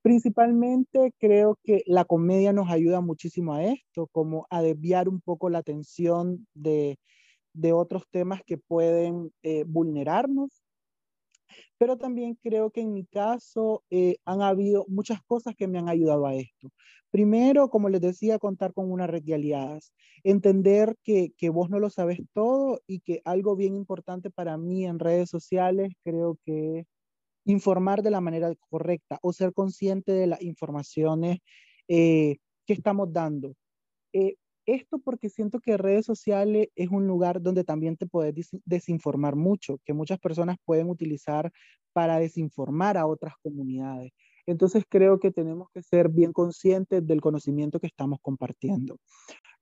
Principalmente 0.00 1.12
creo 1.18 1.58
que 1.62 1.82
la 1.84 2.06
comedia 2.06 2.54
nos 2.54 2.70
ayuda 2.70 3.02
muchísimo 3.02 3.52
a 3.52 3.62
esto, 3.62 4.06
como 4.10 4.46
a 4.48 4.62
desviar 4.62 5.10
un 5.10 5.20
poco 5.20 5.50
la 5.50 5.58
atención 5.58 6.46
de, 6.54 6.96
de 7.52 7.74
otros 7.74 8.04
temas 8.10 8.40
que 8.46 8.56
pueden 8.56 9.34
eh, 9.42 9.64
vulnerarnos 9.66 10.63
Pero 11.78 11.96
también 11.96 12.38
creo 12.42 12.70
que 12.70 12.80
en 12.80 12.92
mi 12.92 13.04
caso 13.06 13.84
eh, 13.90 14.16
han 14.24 14.42
habido 14.42 14.84
muchas 14.88 15.22
cosas 15.24 15.54
que 15.56 15.68
me 15.68 15.78
han 15.78 15.88
ayudado 15.88 16.26
a 16.26 16.34
esto. 16.34 16.70
Primero, 17.10 17.68
como 17.70 17.88
les 17.88 18.00
decía, 18.00 18.38
contar 18.38 18.72
con 18.72 18.90
una 18.90 19.06
red 19.06 19.22
de 19.22 19.34
aliadas, 19.34 19.92
entender 20.24 20.96
que, 21.04 21.32
que 21.36 21.48
vos 21.48 21.70
no 21.70 21.78
lo 21.78 21.90
sabes 21.90 22.18
todo 22.32 22.80
y 22.86 23.00
que 23.00 23.22
algo 23.24 23.56
bien 23.56 23.74
importante 23.74 24.30
para 24.30 24.56
mí 24.56 24.84
en 24.84 24.98
redes 24.98 25.30
sociales 25.30 25.92
creo 26.02 26.38
que 26.44 26.80
es 26.80 26.86
informar 27.44 28.02
de 28.02 28.10
la 28.10 28.20
manera 28.20 28.52
correcta 28.70 29.18
o 29.22 29.32
ser 29.32 29.52
consciente 29.52 30.12
de 30.12 30.26
las 30.26 30.42
informaciones 30.42 31.38
eh, 31.88 32.38
que 32.66 32.72
estamos 32.72 33.12
dando. 33.12 33.54
Eh, 34.12 34.36
esto 34.66 34.98
porque 34.98 35.28
siento 35.28 35.60
que 35.60 35.76
redes 35.76 36.06
sociales 36.06 36.68
es 36.74 36.88
un 36.88 37.06
lugar 37.06 37.42
donde 37.42 37.64
también 37.64 37.96
te 37.96 38.06
puedes 38.06 38.50
desinformar 38.64 39.36
mucho, 39.36 39.78
que 39.84 39.92
muchas 39.92 40.18
personas 40.18 40.56
pueden 40.64 40.88
utilizar 40.88 41.52
para 41.92 42.18
desinformar 42.18 42.96
a 42.96 43.06
otras 43.06 43.34
comunidades. 43.42 44.12
Entonces 44.46 44.84
creo 44.88 45.18
que 45.18 45.30
tenemos 45.30 45.68
que 45.72 45.82
ser 45.82 46.08
bien 46.08 46.32
conscientes 46.32 47.06
del 47.06 47.20
conocimiento 47.20 47.80
que 47.80 47.86
estamos 47.86 48.18
compartiendo. 48.20 48.98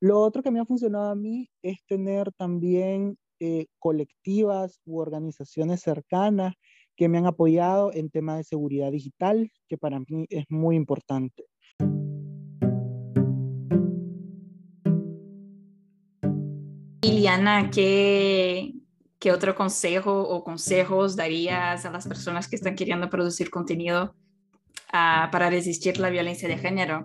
Lo 0.00 0.20
otro 0.20 0.42
que 0.42 0.50
me 0.50 0.60
ha 0.60 0.64
funcionado 0.64 1.10
a 1.10 1.14
mí 1.14 1.48
es 1.62 1.84
tener 1.86 2.32
también 2.32 3.16
eh, 3.38 3.66
colectivas 3.78 4.80
u 4.84 4.98
organizaciones 4.98 5.80
cercanas 5.80 6.54
que 6.96 7.08
me 7.08 7.18
han 7.18 7.26
apoyado 7.26 7.92
en 7.92 8.10
temas 8.10 8.38
de 8.38 8.44
seguridad 8.44 8.90
digital, 8.90 9.50
que 9.68 9.78
para 9.78 10.00
mí 10.00 10.26
es 10.28 10.44
muy 10.48 10.76
importante. 10.76 11.46
Liliana, 17.04 17.68
¿qué, 17.74 18.74
¿qué 19.18 19.32
otro 19.32 19.56
consejo 19.56 20.22
o 20.22 20.44
consejos 20.44 21.16
darías 21.16 21.84
a 21.84 21.90
las 21.90 22.06
personas 22.06 22.48
que 22.48 22.54
están 22.54 22.76
queriendo 22.76 23.10
producir 23.10 23.50
contenido 23.50 24.14
uh, 24.92 25.28
para 25.32 25.50
resistir 25.50 25.98
la 25.98 26.10
violencia 26.10 26.48
de 26.48 26.58
género? 26.58 27.02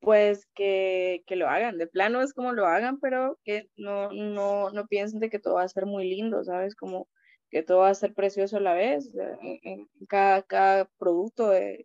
Pues 0.00 0.46
que, 0.54 1.22
lo 1.28 1.46
hagan, 1.46 1.76
de 1.76 1.86
plano 1.86 2.22
es 2.22 2.32
como 2.32 2.54
lo 2.54 2.66
hagan, 2.66 2.98
pero 3.00 3.38
que 3.44 3.68
no, 3.76 4.10
no, 4.10 4.70
no 4.70 4.86
piensen 4.86 5.20
de 5.20 5.28
que 5.28 5.38
todo 5.38 5.56
va 5.56 5.64
a 5.64 5.68
ser 5.68 5.84
muy 5.84 6.08
lindo, 6.08 6.42
¿sabes? 6.42 6.74
Como 6.74 7.06
que 7.50 7.62
todo 7.62 7.80
va 7.80 7.90
a 7.90 7.94
ser 7.94 8.14
precioso 8.14 8.56
a 8.56 8.60
la 8.60 8.72
vez, 8.72 9.12
en, 9.42 9.86
cada, 10.08 10.40
cada 10.40 10.86
producto 10.98 11.52
eh, 11.52 11.84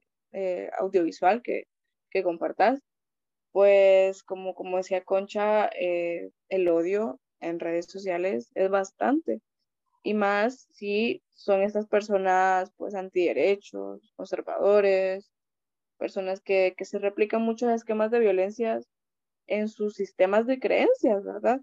audiovisual 0.79 1.41
que, 1.41 1.67
que 2.09 2.23
compartas 2.23 2.81
pues 3.53 4.23
como, 4.23 4.55
como 4.55 4.77
decía 4.77 5.03
Concha, 5.05 5.69
eh, 5.79 6.31
el 6.49 6.67
odio 6.67 7.19
en 7.39 7.59
redes 7.59 7.85
sociales 7.85 8.51
es 8.55 8.69
bastante. 8.69 9.41
Y 10.03 10.15
más 10.15 10.67
si 10.71 11.23
son 11.35 11.61
estas 11.61 11.87
personas 11.87 12.71
pues 12.77 12.95
antiderechos, 12.95 14.13
conservadores, 14.17 15.31
personas 15.97 16.41
que, 16.41 16.73
que 16.77 16.85
se 16.85 16.99
replican 16.99 17.43
muchos 17.43 17.71
esquemas 17.71 18.11
de 18.11 18.19
violencia 18.19 18.81
en 19.47 19.69
sus 19.69 19.93
sistemas 19.95 20.47
de 20.47 20.59
creencias, 20.59 21.23
¿verdad? 21.23 21.61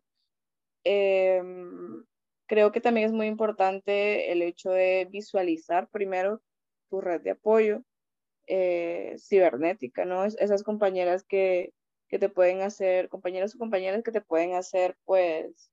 Em, 0.84 2.04
creo 2.46 2.72
que 2.72 2.80
también 2.80 3.06
es 3.06 3.12
muy 3.12 3.26
importante 3.26 4.32
el 4.32 4.42
hecho 4.42 4.70
de 4.70 5.08
visualizar 5.10 5.88
primero 5.88 6.40
tu 6.88 7.00
red 7.00 7.20
de 7.20 7.32
apoyo 7.32 7.82
eh, 8.46 9.16
cibernética, 9.18 10.04
¿no? 10.04 10.24
esas 10.24 10.62
compañeras 10.62 11.24
que, 11.24 11.72
que 12.10 12.18
te 12.18 12.28
pueden 12.28 12.62
hacer, 12.62 13.08
compañeros 13.08 13.54
o 13.54 13.58
compañeras 13.58 14.02
que 14.02 14.12
te 14.12 14.20
pueden 14.20 14.54
hacer, 14.54 14.96
pues, 15.04 15.70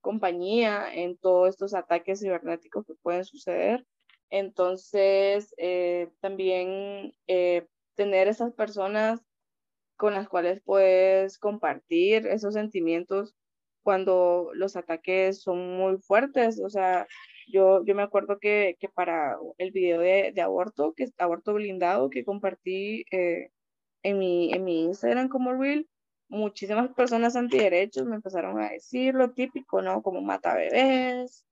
compañía 0.00 0.92
en 0.94 1.18
todos 1.18 1.50
estos 1.50 1.74
ataques 1.74 2.20
cibernéticos 2.20 2.86
que 2.86 2.94
pueden 3.02 3.24
suceder. 3.24 3.86
Entonces, 4.30 5.54
eh, 5.58 6.10
también 6.20 7.12
eh, 7.26 7.66
tener 7.94 8.28
esas 8.28 8.52
personas 8.54 9.20
con 9.96 10.14
las 10.14 10.28
cuales 10.28 10.62
puedes 10.64 11.38
compartir 11.38 12.26
esos 12.26 12.54
sentimientos 12.54 13.34
cuando 13.82 14.50
los 14.54 14.76
ataques 14.76 15.42
son 15.42 15.76
muy 15.76 15.98
fuertes. 15.98 16.60
O 16.60 16.70
sea, 16.70 17.06
yo, 17.48 17.84
yo 17.84 17.94
me 17.94 18.02
acuerdo 18.02 18.38
que, 18.38 18.76
que 18.80 18.88
para 18.88 19.36
el 19.58 19.70
video 19.72 20.00
de, 20.00 20.32
de, 20.34 20.42
aborto, 20.42 20.94
que 20.94 21.08
aborto 21.18 21.54
blindado 21.54 22.10
que 22.10 22.24
compartí 22.24 23.04
eh, 23.12 23.50
en 24.06 24.18
mi, 24.18 24.52
en 24.52 24.64
mi 24.64 24.84
Instagram 24.84 25.28
como 25.28 25.52
Reel, 25.52 25.88
muchísimas 26.28 26.92
personas 26.94 27.34
antiderechos 27.34 28.06
me 28.06 28.14
empezaron 28.14 28.60
a 28.60 28.70
decir 28.70 29.14
lo 29.14 29.32
típico, 29.32 29.82
¿no? 29.82 30.00
Como 30.00 30.20
mata 30.20 30.54
bebés, 30.54 31.44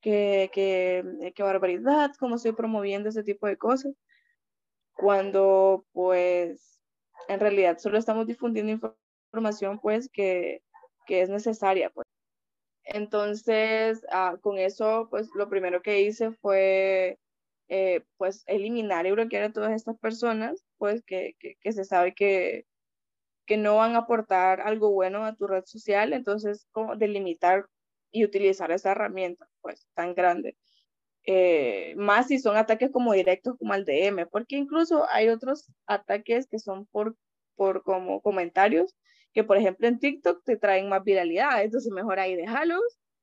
que, 0.00 0.48
que, 0.52 1.32
que 1.34 1.42
barbaridad, 1.42 2.12
cómo 2.20 2.36
estoy 2.36 2.52
promoviendo 2.52 3.08
ese 3.08 3.24
tipo 3.24 3.48
de 3.48 3.56
cosas, 3.56 3.92
cuando 4.94 5.84
pues 5.92 6.80
en 7.26 7.40
realidad 7.40 7.78
solo 7.78 7.98
estamos 7.98 8.28
difundiendo 8.28 8.94
información 9.32 9.80
pues 9.80 10.08
que, 10.08 10.62
que 11.06 11.22
es 11.22 11.28
necesaria, 11.28 11.90
pues. 11.90 12.06
Entonces, 12.84 14.06
ah, 14.12 14.36
con 14.40 14.58
eso, 14.58 15.08
pues 15.10 15.28
lo 15.34 15.48
primero 15.48 15.82
que 15.82 16.02
hice 16.02 16.30
fue 16.30 17.18
eh, 17.68 18.04
pues 18.16 18.44
eliminar 18.46 19.06
y 19.06 19.12
bloquear 19.12 19.44
a 19.44 19.52
todas 19.52 19.72
estas 19.72 19.98
personas, 19.98 20.64
pues 20.78 21.02
que, 21.04 21.36
que, 21.38 21.72
se 21.72 21.84
sabe 21.84 22.14
que, 22.14 22.64
que 23.46 23.56
no 23.56 23.76
van 23.76 23.94
a 23.96 24.00
aportar 24.00 24.60
algo 24.60 24.92
bueno 24.92 25.24
a 25.24 25.34
tu 25.36 25.46
red 25.46 25.64
social, 25.64 26.12
entonces 26.12 26.66
como 26.72 26.96
delimitar 26.96 27.66
y 28.12 28.24
utilizar 28.24 28.70
esa 28.72 28.92
herramienta 28.92 29.48
pues 29.62 29.86
tan 29.94 30.14
grande. 30.14 30.56
Eh, 31.24 31.94
más 31.96 32.28
si 32.28 32.38
son 32.38 32.56
ataques 32.56 32.90
como 32.92 33.12
directos 33.12 33.56
como 33.58 33.72
al 33.72 33.84
DM, 33.84 34.26
porque 34.30 34.56
incluso 34.56 35.06
hay 35.10 35.28
otros 35.28 35.66
ataques 35.86 36.46
que 36.48 36.60
son 36.60 36.86
por, 36.86 37.16
por 37.56 37.82
como 37.82 38.20
comentarios, 38.22 38.94
que 39.32 39.44
por 39.44 39.56
ejemplo 39.56 39.88
en 39.88 39.98
TikTok 39.98 40.44
te 40.44 40.56
traen 40.56 40.88
más 40.88 41.02
viralidad, 41.04 41.62
entonces 41.62 41.92
mejor 41.92 42.20
ahí 42.20 42.36
déjalos 42.36 42.80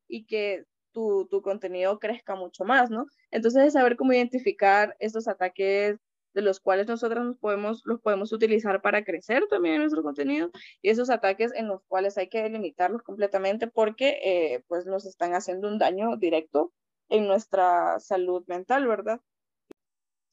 y 0.07 0.25
que 0.25 0.65
tu, 0.93 1.27
tu 1.29 1.41
contenido 1.41 1.99
crezca 1.99 2.35
mucho 2.35 2.63
más, 2.63 2.89
¿no? 2.89 3.05
Entonces 3.31 3.65
es 3.65 3.73
saber 3.73 3.97
cómo 3.97 4.13
identificar 4.13 4.95
estos 4.99 5.27
ataques 5.27 5.99
de 6.33 6.41
los 6.41 6.59
cuales 6.59 6.87
nosotros 6.87 7.23
nos 7.25 7.37
podemos, 7.37 7.83
los 7.85 8.01
podemos 8.01 8.31
utilizar 8.33 8.81
para 8.81 9.03
crecer 9.03 9.43
también 9.49 9.75
en 9.75 9.81
nuestro 9.81 10.03
contenido 10.03 10.49
y 10.81 10.89
esos 10.89 11.09
ataques 11.09 11.53
en 11.53 11.67
los 11.67 11.83
cuales 11.87 12.17
hay 12.17 12.27
que 12.29 12.41
delimitarlos 12.41 13.03
completamente 13.03 13.67
porque 13.67 14.19
eh, 14.23 14.63
pues 14.67 14.85
nos 14.85 15.05
están 15.05 15.33
haciendo 15.33 15.67
un 15.67 15.77
daño 15.77 16.17
directo 16.17 16.71
en 17.09 17.27
nuestra 17.27 17.99
salud 17.99 18.43
mental, 18.47 18.87
¿verdad? 18.87 19.21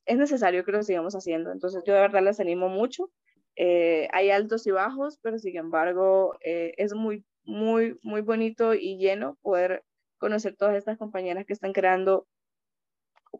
Es 0.06 0.16
necesario 0.16 0.64
que 0.64 0.72
lo 0.72 0.82
sigamos 0.82 1.14
haciendo, 1.14 1.52
entonces 1.52 1.82
yo 1.86 1.94
de 1.94 2.00
verdad 2.00 2.22
les 2.22 2.40
animo 2.40 2.68
mucho. 2.68 3.10
Eh, 3.56 4.08
hay 4.12 4.30
altos 4.30 4.66
y 4.66 4.70
bajos, 4.70 5.18
pero 5.20 5.38
sin 5.38 5.56
embargo 5.56 6.36
eh, 6.42 6.72
es 6.78 6.94
muy, 6.94 7.24
muy, 7.44 7.98
muy 8.02 8.22
bonito 8.22 8.72
y 8.74 8.96
lleno 8.96 9.36
poder 9.42 9.84
conocer 10.20 10.54
todas 10.54 10.76
estas 10.76 10.98
compañeras 10.98 11.46
que 11.46 11.54
están 11.54 11.72
creando 11.72 12.28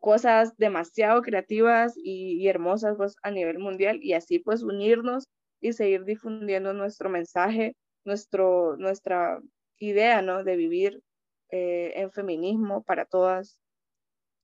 cosas 0.00 0.56
demasiado 0.56 1.22
creativas 1.22 1.94
y, 1.96 2.48
hermosas 2.48 2.96
pues, 2.96 3.16
a 3.22 3.30
nivel 3.30 3.58
mundial 3.58 4.00
y 4.02 4.14
así 4.14 4.38
pues 4.38 4.62
unirnos 4.62 5.28
y 5.60 5.72
seguir 5.72 6.04
difundiendo 6.04 6.72
nuestro 6.72 7.10
mensaje, 7.10 7.76
nuestro, 8.04 8.76
nuestra 8.76 9.40
idea 9.78 10.22
¿no? 10.22 10.42
de 10.42 10.56
vivir 10.56 11.02
eh, 11.50 11.92
en 11.96 12.10
feminismo 12.10 12.82
para 12.82 13.04
todas, 13.04 13.58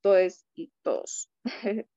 todos 0.03 0.44
y 0.55 0.70
todos. 0.83 1.31